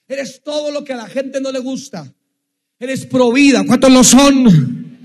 Eres 0.07 0.41
todo 0.43 0.71
lo 0.71 0.83
que 0.83 0.93
a 0.93 0.97
la 0.97 1.07
gente 1.07 1.41
no 1.41 1.51
le 1.51 1.59
gusta. 1.59 2.13
Eres 2.79 3.05
provida. 3.05 3.63
¿Cuántos 3.65 3.91
lo 3.91 4.03
son? 4.03 5.01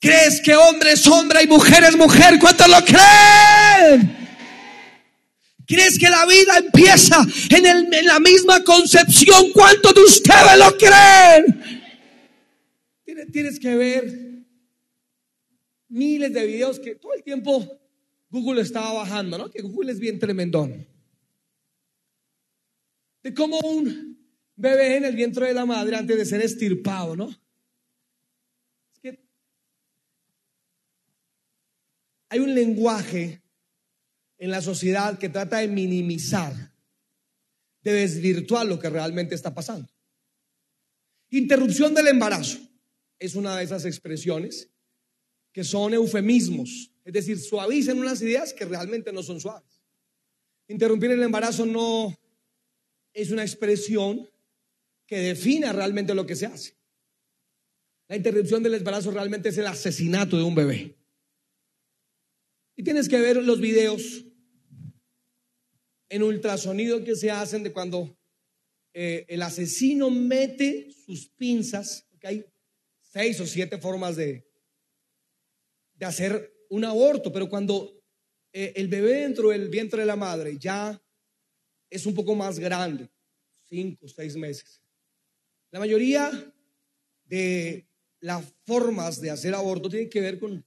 ¿Crees 0.00 0.40
que 0.40 0.54
hombre 0.54 0.92
es 0.92 1.06
hombre 1.06 1.42
y 1.42 1.46
mujer 1.46 1.84
es 1.84 1.96
mujer? 1.96 2.38
¿Cuántos 2.40 2.68
lo 2.68 2.84
creen? 2.84 4.16
¿Crees 5.66 5.98
que 5.98 6.08
la 6.08 6.24
vida 6.26 6.58
empieza 6.58 7.26
en, 7.50 7.92
en 7.92 8.06
la 8.06 8.20
misma 8.20 8.62
concepción? 8.62 9.50
¿Cuántos 9.52 9.94
de 9.94 10.00
ustedes 10.02 10.58
lo 10.58 10.76
creen? 10.78 11.82
Tienes, 13.04 13.32
tienes 13.32 13.58
que 13.58 13.74
ver 13.74 14.26
miles 15.88 16.32
de 16.32 16.46
videos 16.46 16.78
que 16.78 16.94
todo 16.94 17.14
el 17.14 17.22
tiempo 17.22 17.80
Google 18.30 18.62
estaba 18.62 18.92
bajando, 18.92 19.38
¿no? 19.38 19.50
Que 19.50 19.62
Google 19.62 19.92
es 19.92 19.98
bien 19.98 20.18
tremendón. 20.18 20.86
De 23.26 23.34
cómo 23.34 23.58
un 23.58 24.24
bebé 24.54 24.98
en 24.98 25.04
el 25.04 25.16
vientre 25.16 25.48
de 25.48 25.54
la 25.54 25.66
madre 25.66 25.96
antes 25.96 26.16
de 26.16 26.24
ser 26.24 26.42
estirpado, 26.42 27.16
¿no? 27.16 27.28
Es 28.92 29.00
que 29.02 29.20
hay 32.28 32.38
un 32.38 32.54
lenguaje 32.54 33.42
en 34.38 34.52
la 34.52 34.62
sociedad 34.62 35.18
que 35.18 35.28
trata 35.28 35.58
de 35.58 35.66
minimizar, 35.66 36.72
de 37.82 37.92
desvirtuar 37.94 38.64
lo 38.64 38.78
que 38.78 38.90
realmente 38.90 39.34
está 39.34 39.52
pasando. 39.52 39.92
Interrupción 41.30 41.94
del 41.94 42.06
embarazo 42.06 42.60
es 43.18 43.34
una 43.34 43.56
de 43.56 43.64
esas 43.64 43.84
expresiones 43.86 44.70
que 45.50 45.64
son 45.64 45.94
eufemismos, 45.94 46.92
es 47.04 47.12
decir, 47.12 47.40
suavicen 47.40 47.98
unas 47.98 48.22
ideas 48.22 48.52
que 48.52 48.66
realmente 48.66 49.12
no 49.12 49.24
son 49.24 49.40
suaves. 49.40 49.82
Interrumpir 50.68 51.10
el 51.10 51.24
embarazo 51.24 51.66
no 51.66 52.16
es 53.16 53.30
una 53.30 53.42
expresión 53.42 54.28
que 55.06 55.18
defina 55.18 55.72
realmente 55.72 56.14
lo 56.14 56.26
que 56.26 56.36
se 56.36 56.44
hace. 56.44 56.76
La 58.08 58.16
interrupción 58.16 58.62
del 58.62 58.74
embarazo 58.74 59.10
realmente 59.10 59.48
es 59.48 59.56
el 59.56 59.66
asesinato 59.66 60.36
de 60.36 60.42
un 60.42 60.54
bebé. 60.54 60.98
Y 62.76 62.82
tienes 62.82 63.08
que 63.08 63.18
ver 63.18 63.42
los 63.42 63.58
videos 63.58 64.26
en 66.10 66.22
ultrasonido 66.22 67.02
que 67.04 67.16
se 67.16 67.30
hacen 67.30 67.62
de 67.62 67.72
cuando 67.72 68.18
eh, 68.92 69.24
el 69.28 69.40
asesino 69.40 70.10
mete 70.10 70.90
sus 70.92 71.30
pinzas, 71.30 72.06
porque 72.10 72.26
hay 72.26 72.46
seis 73.00 73.40
o 73.40 73.46
siete 73.46 73.78
formas 73.78 74.16
de, 74.16 74.46
de 75.94 76.04
hacer 76.04 76.54
un 76.68 76.84
aborto, 76.84 77.32
pero 77.32 77.48
cuando 77.48 77.98
eh, 78.52 78.74
el 78.76 78.88
bebé 78.88 79.22
dentro 79.22 79.48
del 79.48 79.70
vientre 79.70 80.00
de 80.00 80.06
la 80.06 80.16
madre 80.16 80.58
ya 80.58 81.02
es 81.90 82.06
un 82.06 82.14
poco 82.14 82.34
más 82.34 82.58
grande, 82.58 83.08
cinco, 83.64 84.08
seis 84.08 84.36
meses, 84.36 84.80
la 85.70 85.80
mayoría 85.80 86.30
de 87.24 87.86
las 88.20 88.44
formas 88.64 89.20
de 89.20 89.30
hacer 89.30 89.54
aborto 89.54 89.88
tienen 89.88 90.08
que 90.08 90.20
ver 90.20 90.38
con, 90.38 90.64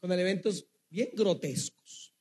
con 0.00 0.12
elementos 0.12 0.66
bien 0.88 1.10
grotescos, 1.14 2.14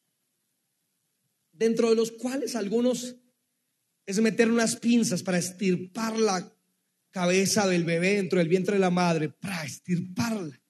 dentro 1.51 1.89
de 1.89 1.95
los 1.95 2.11
cuales 2.11 2.55
algunos 2.55 3.15
es 4.05 4.19
meter 4.19 4.51
unas 4.51 4.75
pinzas 4.75 5.23
para 5.23 5.37
estirpar 5.37 6.17
la 6.19 6.53
cabeza 7.09 7.67
del 7.67 7.85
bebé 7.85 8.15
dentro 8.15 8.39
del 8.39 8.49
vientre 8.49 8.75
de 8.75 8.79
la 8.79 8.89
madre, 8.89 9.29
para 9.29 9.63
estirparla. 9.63 10.61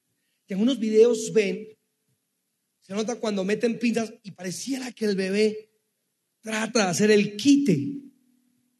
Y 0.48 0.54
en 0.54 0.62
unos 0.62 0.80
videos 0.80 1.34
ven, 1.34 1.68
se 2.82 2.94
nota 2.94 3.16
cuando 3.16 3.44
meten 3.44 3.80
pinzas 3.80 4.14
y 4.22 4.32
pareciera 4.32 4.92
que 4.92 5.06
el 5.06 5.16
bebé 5.16 5.72
trata 6.46 6.84
de 6.84 6.92
hacer 6.92 7.10
el 7.10 7.36
quite 7.36 7.76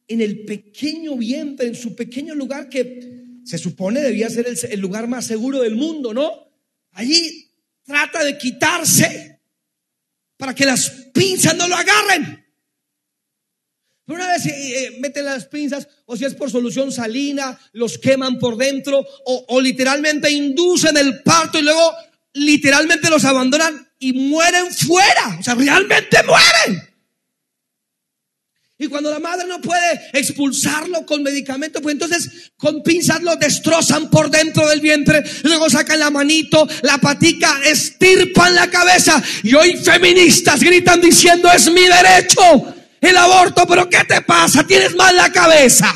en 0.06 0.20
el 0.20 0.44
pequeño 0.44 1.16
vientre, 1.16 1.66
en 1.66 1.74
su 1.74 1.96
pequeño 1.96 2.32
lugar 2.32 2.68
que 2.68 3.40
se 3.44 3.58
supone 3.58 4.00
debía 4.00 4.30
ser 4.30 4.46
el, 4.70 4.80
lugar 4.80 5.08
más 5.08 5.26
seguro 5.26 5.60
del 5.60 5.74
mundo, 5.74 6.14
¿no? 6.14 6.30
Allí 6.92 7.50
trata 7.82 8.22
de 8.22 8.38
quitarse 8.38 9.40
para 10.36 10.54
que 10.54 10.64
las 10.64 10.88
pinzas 11.12 11.56
no 11.56 11.66
lo 11.66 11.74
agarren. 11.74 12.44
Pero 14.04 14.16
una 14.16 14.28
vez 14.28 14.46
eh, 14.46 14.84
eh, 14.84 14.98
meten 15.00 15.24
las 15.24 15.46
pinzas, 15.46 15.88
o 16.04 16.16
si 16.16 16.24
es 16.24 16.36
por 16.36 16.52
solución 16.52 16.92
salina, 16.92 17.58
los 17.72 17.98
queman 17.98 18.38
por 18.38 18.56
dentro, 18.56 19.00
o, 19.00 19.44
o 19.48 19.60
literalmente 19.60 20.30
inducen 20.30 20.96
el 20.96 21.20
parto 21.24 21.58
y 21.58 21.62
luego 21.62 21.92
literalmente 22.34 23.10
los 23.10 23.24
abandonan 23.24 23.88
y 23.98 24.12
mueren 24.12 24.72
fuera. 24.72 25.36
O 25.40 25.42
sea, 25.42 25.56
realmente 25.56 26.18
mueren. 26.22 26.95
Y 28.78 28.88
cuando 28.88 29.10
la 29.10 29.18
madre 29.18 29.46
no 29.48 29.60
puede 29.60 30.10
expulsarlo 30.12 31.06
con 31.06 31.22
medicamento, 31.22 31.80
pues 31.80 31.94
entonces 31.94 32.52
con 32.58 32.82
pinzas 32.82 33.22
lo 33.22 33.34
destrozan 33.36 34.10
por 34.10 34.30
dentro 34.30 34.68
del 34.68 34.80
vientre, 34.80 35.24
luego 35.44 35.70
sacan 35.70 35.98
la 35.98 36.10
manito, 36.10 36.68
la 36.82 36.98
patica, 36.98 37.60
estirpan 37.64 38.54
la 38.54 38.68
cabeza. 38.68 39.22
Y 39.42 39.54
hoy 39.54 39.78
feministas 39.78 40.60
gritan 40.60 41.00
diciendo 41.00 41.50
es 41.50 41.70
mi 41.72 41.82
derecho 41.82 42.74
el 43.00 43.16
aborto, 43.16 43.66
pero 43.66 43.88
¿qué 43.88 44.04
te 44.04 44.20
pasa? 44.22 44.66
Tienes 44.66 44.94
mal 44.94 45.16
la 45.16 45.30
cabeza. 45.32 45.92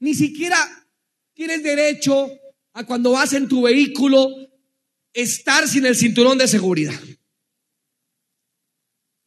Ni 0.00 0.14
siquiera 0.14 0.58
tienes 1.34 1.62
derecho 1.62 2.30
a 2.74 2.84
cuando 2.84 3.12
vas 3.12 3.32
en 3.32 3.48
tu 3.48 3.62
vehículo 3.62 4.28
estar 5.14 5.66
sin 5.66 5.86
el 5.86 5.96
cinturón 5.96 6.36
de 6.36 6.46
seguridad. 6.46 7.00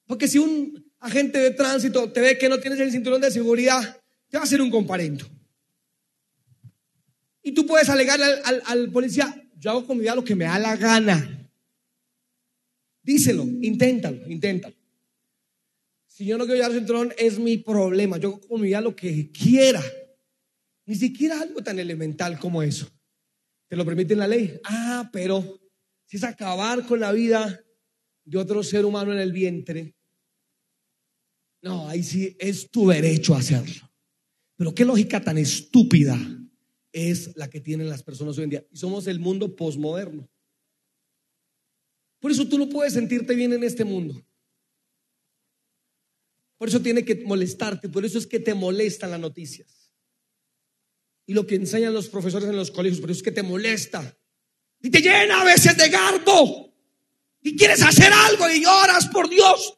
Porque 0.05 0.27
si 0.27 0.37
un 0.37 0.80
agente 1.01 1.39
de 1.39 1.51
tránsito 1.51 2.11
te 2.11 2.21
ve 2.21 2.37
que 2.37 2.47
no 2.47 2.59
tienes 2.59 2.79
el 2.79 2.91
cinturón 2.91 3.21
de 3.21 3.31
seguridad, 3.31 3.99
te 4.29 4.37
va 4.37 4.41
a 4.41 4.45
hacer 4.45 4.61
un 4.61 4.71
comparendo. 4.71 5.25
Y 7.43 7.53
tú 7.53 7.65
puedes 7.65 7.89
alegarle 7.89 8.25
al, 8.65 8.91
policía, 8.91 9.35
yo 9.57 9.71
hago 9.71 9.87
con 9.87 9.97
mi 9.97 10.03
vida 10.03 10.15
lo 10.15 10.23
que 10.23 10.35
me 10.35 10.45
da 10.45 10.59
la 10.59 10.77
gana. 10.77 11.49
Díselo, 13.01 13.43
inténtalo, 13.43 14.29
inténtalo. 14.29 14.75
Si 16.05 16.25
yo 16.25 16.37
no 16.37 16.45
quiero 16.45 16.57
llevar 16.57 16.71
el 16.71 16.77
cinturón, 16.77 17.13
es 17.17 17.39
mi 17.39 17.57
problema. 17.57 18.17
Yo 18.17 18.29
hago 18.29 18.41
con 18.41 18.61
mi 18.61 18.67
vida 18.67 18.81
lo 18.81 18.95
que 18.95 19.31
quiera. 19.31 19.81
Ni 20.85 20.95
siquiera 20.95 21.41
algo 21.41 21.63
tan 21.63 21.79
elemental 21.79 22.37
como 22.37 22.61
eso. 22.61 22.87
¿Te 23.67 23.75
lo 23.75 23.85
permite 23.85 24.15
la 24.15 24.27
ley? 24.27 24.59
Ah, 24.65 25.09
pero 25.11 25.59
si 26.05 26.17
es 26.17 26.23
acabar 26.23 26.85
con 26.85 26.99
la 26.99 27.11
vida 27.11 27.63
de 28.23 28.37
otro 28.37 28.61
ser 28.61 28.85
humano 28.85 29.13
en 29.13 29.19
el 29.19 29.31
vientre, 29.31 29.95
no, 31.61 31.87
ahí 31.87 32.03
sí 32.03 32.35
es 32.39 32.69
tu 32.69 32.87
derecho 32.87 33.35
a 33.35 33.39
hacerlo. 33.39 33.89
Pero 34.55 34.73
qué 34.73 34.85
lógica 34.85 35.23
tan 35.23 35.37
estúpida 35.37 36.17
es 36.91 37.35
la 37.35 37.49
que 37.49 37.61
tienen 37.61 37.89
las 37.89 38.03
personas 38.03 38.37
hoy 38.37 38.45
en 38.45 38.49
día. 38.49 38.65
Y 38.71 38.77
somos 38.77 39.07
el 39.07 39.19
mundo 39.19 39.55
posmoderno. 39.55 40.29
Por 42.19 42.31
eso 42.31 42.47
tú 42.47 42.57
no 42.57 42.69
puedes 42.69 42.93
sentirte 42.93 43.35
bien 43.35 43.53
en 43.53 43.63
este 43.63 43.83
mundo. 43.83 44.23
Por 46.57 46.69
eso 46.69 46.79
tiene 46.79 47.03
que 47.03 47.15
molestarte, 47.15 47.89
por 47.89 48.05
eso 48.05 48.19
es 48.19 48.27
que 48.27 48.39
te 48.39 48.53
molestan 48.53 49.09
las 49.09 49.19
noticias. 49.19 49.91
Y 51.25 51.33
lo 51.33 51.47
que 51.47 51.55
enseñan 51.55 51.93
los 51.93 52.07
profesores 52.07 52.49
en 52.49 52.55
los 52.55 52.69
colegios, 52.69 53.01
por 53.01 53.09
eso 53.09 53.19
es 53.19 53.23
que 53.23 53.31
te 53.31 53.41
molesta. 53.41 54.15
Y 54.81 54.89
te 54.91 55.01
llena 55.01 55.41
a 55.41 55.45
veces 55.45 55.75
de 55.77 55.89
garbo. 55.89 56.71
Y 57.41 57.55
quieres 57.55 57.81
hacer 57.81 58.11
algo 58.13 58.47
y 58.49 58.63
lloras 58.63 59.07
por 59.07 59.27
Dios. 59.27 59.75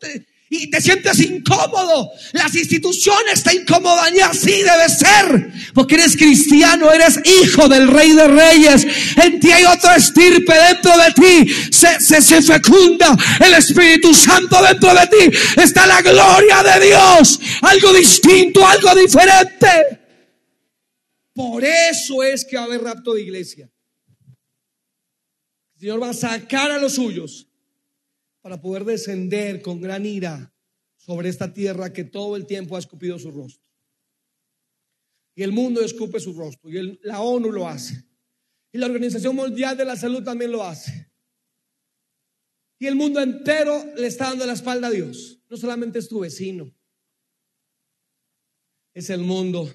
Y 0.49 0.69
te 0.69 0.81
sientes 0.81 1.19
incómodo. 1.19 2.11
Las 2.33 2.53
instituciones 2.55 3.43
te 3.43 3.55
incomodan 3.55 4.15
y 4.15 4.19
así 4.19 4.61
debe 4.61 4.87
ser. 4.89 5.51
Porque 5.73 5.95
eres 5.95 6.15
cristiano, 6.15 6.91
eres 6.91 7.19
hijo 7.25 7.67
del 7.67 7.87
rey 7.87 8.13
de 8.13 8.27
reyes. 8.27 8.85
En 9.17 9.39
ti 9.39 9.51
hay 9.51 9.65
otro 9.65 9.91
estirpe 9.95 10.53
dentro 10.53 10.91
de 10.97 11.11
ti. 11.13 11.53
Se, 11.71 11.99
se, 11.99 12.21
se 12.21 12.41
fecunda 12.41 13.17
el 13.39 13.53
Espíritu 13.55 14.13
Santo 14.13 14.61
dentro 14.61 14.93
de 14.93 15.07
ti. 15.07 15.37
Está 15.61 15.87
la 15.87 16.01
gloria 16.01 16.61
de 16.63 16.87
Dios. 16.87 17.39
Algo 17.61 17.93
distinto, 17.93 18.65
algo 18.65 18.93
diferente. 18.95 19.99
Por 21.33 21.63
eso 21.65 22.21
es 22.21 22.45
que 22.45 22.57
va 22.57 22.63
a 22.63 22.65
haber 22.65 22.83
rapto 22.83 23.13
de 23.15 23.23
iglesia. 23.23 23.69
El 25.75 25.79
Señor 25.79 26.03
va 26.03 26.11
a 26.11 26.13
sacar 26.13 26.71
a 26.71 26.77
los 26.77 26.93
suyos 26.93 27.47
para 28.43 28.59
poder 28.59 28.83
descender 28.83 29.61
con 29.61 29.79
gran 29.79 30.05
ira 30.05 30.53
sobre 30.97 31.29
esta 31.29 31.53
tierra 31.53 31.93
que 31.93 32.03
todo 32.03 32.35
el 32.35 32.45
tiempo 32.45 32.75
ha 32.75 32.79
escupido 32.79 33.17
su 33.17 33.31
rostro. 33.31 33.63
Y 35.33 35.43
el 35.43 35.53
mundo 35.53 35.81
escupe 35.81 36.19
su 36.19 36.33
rostro. 36.33 36.69
Y 36.69 36.99
la 37.03 37.21
ONU 37.21 37.53
lo 37.53 37.69
hace. 37.69 38.05
Y 38.73 38.77
la 38.77 38.87
Organización 38.87 39.37
Mundial 39.37 39.77
de 39.77 39.85
la 39.85 39.95
Salud 39.95 40.23
también 40.23 40.51
lo 40.51 40.61
hace. 40.61 41.09
Y 42.77 42.85
el 42.85 42.95
mundo 42.95 43.21
entero 43.21 43.81
le 43.95 44.07
está 44.07 44.25
dando 44.25 44.45
la 44.45 44.53
espalda 44.53 44.87
a 44.87 44.91
Dios. 44.91 45.39
No 45.49 45.55
solamente 45.55 45.99
es 45.99 46.09
tu 46.09 46.19
vecino. 46.19 46.69
Es 48.93 49.09
el 49.09 49.21
mundo. 49.21 49.73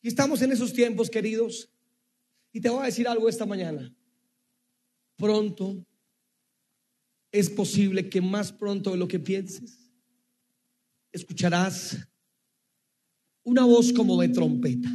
Y 0.00 0.08
estamos 0.08 0.40
en 0.40 0.52
esos 0.52 0.72
tiempos, 0.72 1.10
queridos. 1.10 1.68
Y 2.52 2.60
te 2.62 2.70
voy 2.70 2.84
a 2.84 2.86
decir 2.86 3.06
algo 3.06 3.28
esta 3.28 3.44
mañana. 3.44 3.94
Pronto 5.16 5.84
es 7.30 7.50
posible 7.50 8.08
que 8.08 8.20
más 8.20 8.52
pronto 8.52 8.90
de 8.90 8.96
lo 8.96 9.08
que 9.08 9.18
pienses, 9.18 9.90
escucharás 11.12 11.98
una 13.42 13.64
voz 13.64 13.92
como 13.92 14.20
de 14.20 14.28
trompeta. 14.28 14.90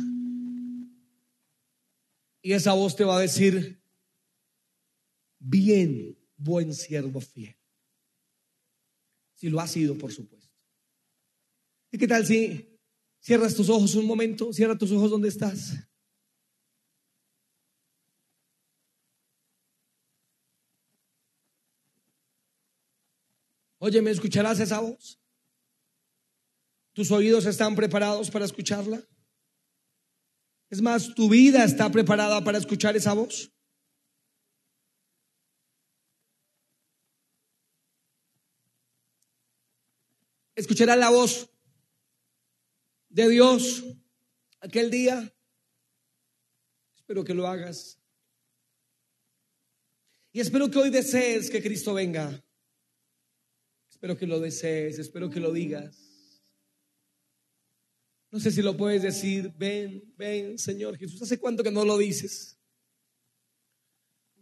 Y 2.41 2.51
esa 2.51 2.73
voz 2.73 2.95
te 2.95 3.03
va 3.03 3.17
a 3.17 3.21
decir, 3.21 3.81
bien, 5.39 6.17
buen 6.35 6.73
siervo 6.73 7.21
fiel. 7.21 7.55
Si 9.35 9.49
lo 9.49 9.59
ha 9.59 9.67
sido, 9.67 9.97
por 9.97 10.11
supuesto. 10.11 10.53
¿Y 11.91 11.97
qué 11.97 12.07
tal 12.07 12.25
si 12.25 12.79
cierras 13.19 13.55
tus 13.55 13.69
ojos 13.69 13.95
un 13.95 14.05
momento? 14.05 14.51
Cierra 14.51 14.77
tus 14.77 14.91
ojos 14.91 15.11
donde 15.11 15.29
estás. 15.29 15.73
Oye, 23.85 24.01
¿me 24.01 24.11
escucharás 24.11 24.61
esa 24.61 24.79
voz? 24.79 25.19
¿Tus 26.93 27.11
oídos 27.11 27.45
están 27.45 27.75
preparados 27.75 28.31
para 28.31 28.45
escucharla? 28.45 29.05
Es 30.69 30.81
más, 30.81 31.13
¿tu 31.13 31.27
vida 31.27 31.65
está 31.65 31.91
preparada 31.91 32.41
para 32.45 32.57
escuchar 32.57 32.95
esa 32.95 33.11
voz? 33.11 33.51
¿Escucharás 40.55 40.97
la 40.97 41.09
voz 41.09 41.49
de 43.09 43.27
Dios 43.27 43.83
aquel 44.61 44.91
día? 44.91 45.35
Espero 46.95 47.25
que 47.25 47.33
lo 47.33 47.45
hagas. 47.47 47.99
Y 50.31 50.39
espero 50.39 50.71
que 50.71 50.79
hoy 50.79 50.89
desees 50.89 51.49
que 51.49 51.61
Cristo 51.61 51.93
venga. 51.93 52.41
Espero 54.03 54.17
que 54.17 54.27
lo 54.27 54.41
desees, 54.41 54.99
espero 54.99 55.29
que 55.29 55.39
lo 55.39 55.53
digas. 55.53 56.43
No 58.31 58.37
sé 58.37 58.51
si 58.51 58.61
lo 58.61 58.75
puedes 58.75 59.01
decir, 59.01 59.53
ven, 59.57 60.03
ven, 60.17 60.59
Señor 60.59 60.97
Jesús. 60.97 61.21
¿Hace 61.21 61.39
cuánto 61.39 61.63
que 61.63 61.71
no 61.71 61.85
lo 61.85 61.97
dices? 61.97 62.59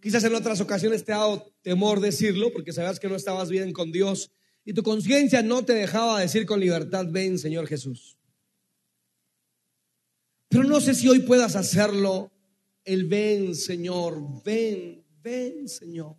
Quizás 0.02 0.24
en 0.24 0.34
otras 0.34 0.62
ocasiones 0.62 1.06
te 1.06 1.14
ha 1.14 1.18
dado 1.18 1.54
temor 1.62 2.00
decirlo 2.00 2.52
porque 2.52 2.74
sabías 2.74 3.00
que 3.00 3.08
no 3.08 3.16
estabas 3.16 3.52
bien 3.52 3.72
con 3.72 3.92
Dios 3.92 4.32
y 4.66 4.74
tu 4.74 4.82
conciencia 4.82 5.44
no 5.44 5.64
te 5.64 5.74
dejaba 5.74 6.20
decir 6.20 6.48
con 6.48 6.60
libertad, 6.60 7.06
ven, 7.12 7.38
Señor 7.38 7.68
Jesús. 7.68 8.18
Pero 10.48 10.64
no 10.64 10.82
sé 10.82 10.96
si 10.96 11.08
hoy 11.08 11.20
puedas 11.20 11.56
hacerlo 11.56 12.32
el 12.84 13.06
ven, 13.06 13.54
Señor, 13.54 14.44
ven, 14.44 15.06
ven, 15.22 15.70
Señor 15.70 16.18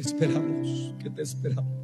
esperamos, 0.00 0.94
que 1.02 1.10
te 1.10 1.22
esperamos. 1.22 1.80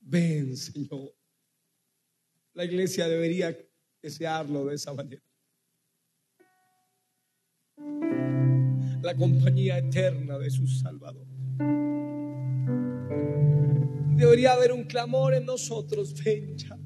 Ven, 0.00 0.56
Señor. 0.56 1.14
La 2.54 2.64
iglesia 2.64 3.06
debería 3.06 3.56
desearlo 4.02 4.64
de 4.66 4.74
esa 4.74 4.94
manera. 4.94 5.22
La 9.02 9.14
compañía 9.14 9.78
eterna 9.78 10.38
de 10.38 10.50
su 10.50 10.66
Salvador. 10.66 11.26
Debería 14.16 14.54
haber 14.54 14.72
un 14.72 14.84
clamor 14.84 15.34
en 15.34 15.44
nosotros, 15.44 16.14
ven 16.24 16.56
ya. 16.56 16.78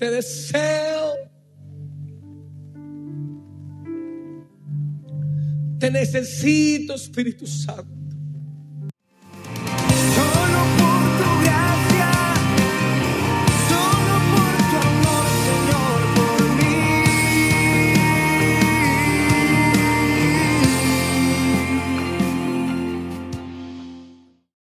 Te 0.00 0.10
deseo. 0.10 1.12
Te 5.78 5.90
necesito, 5.90 6.94
Espíritu 6.94 7.46
Santo. 7.46 7.99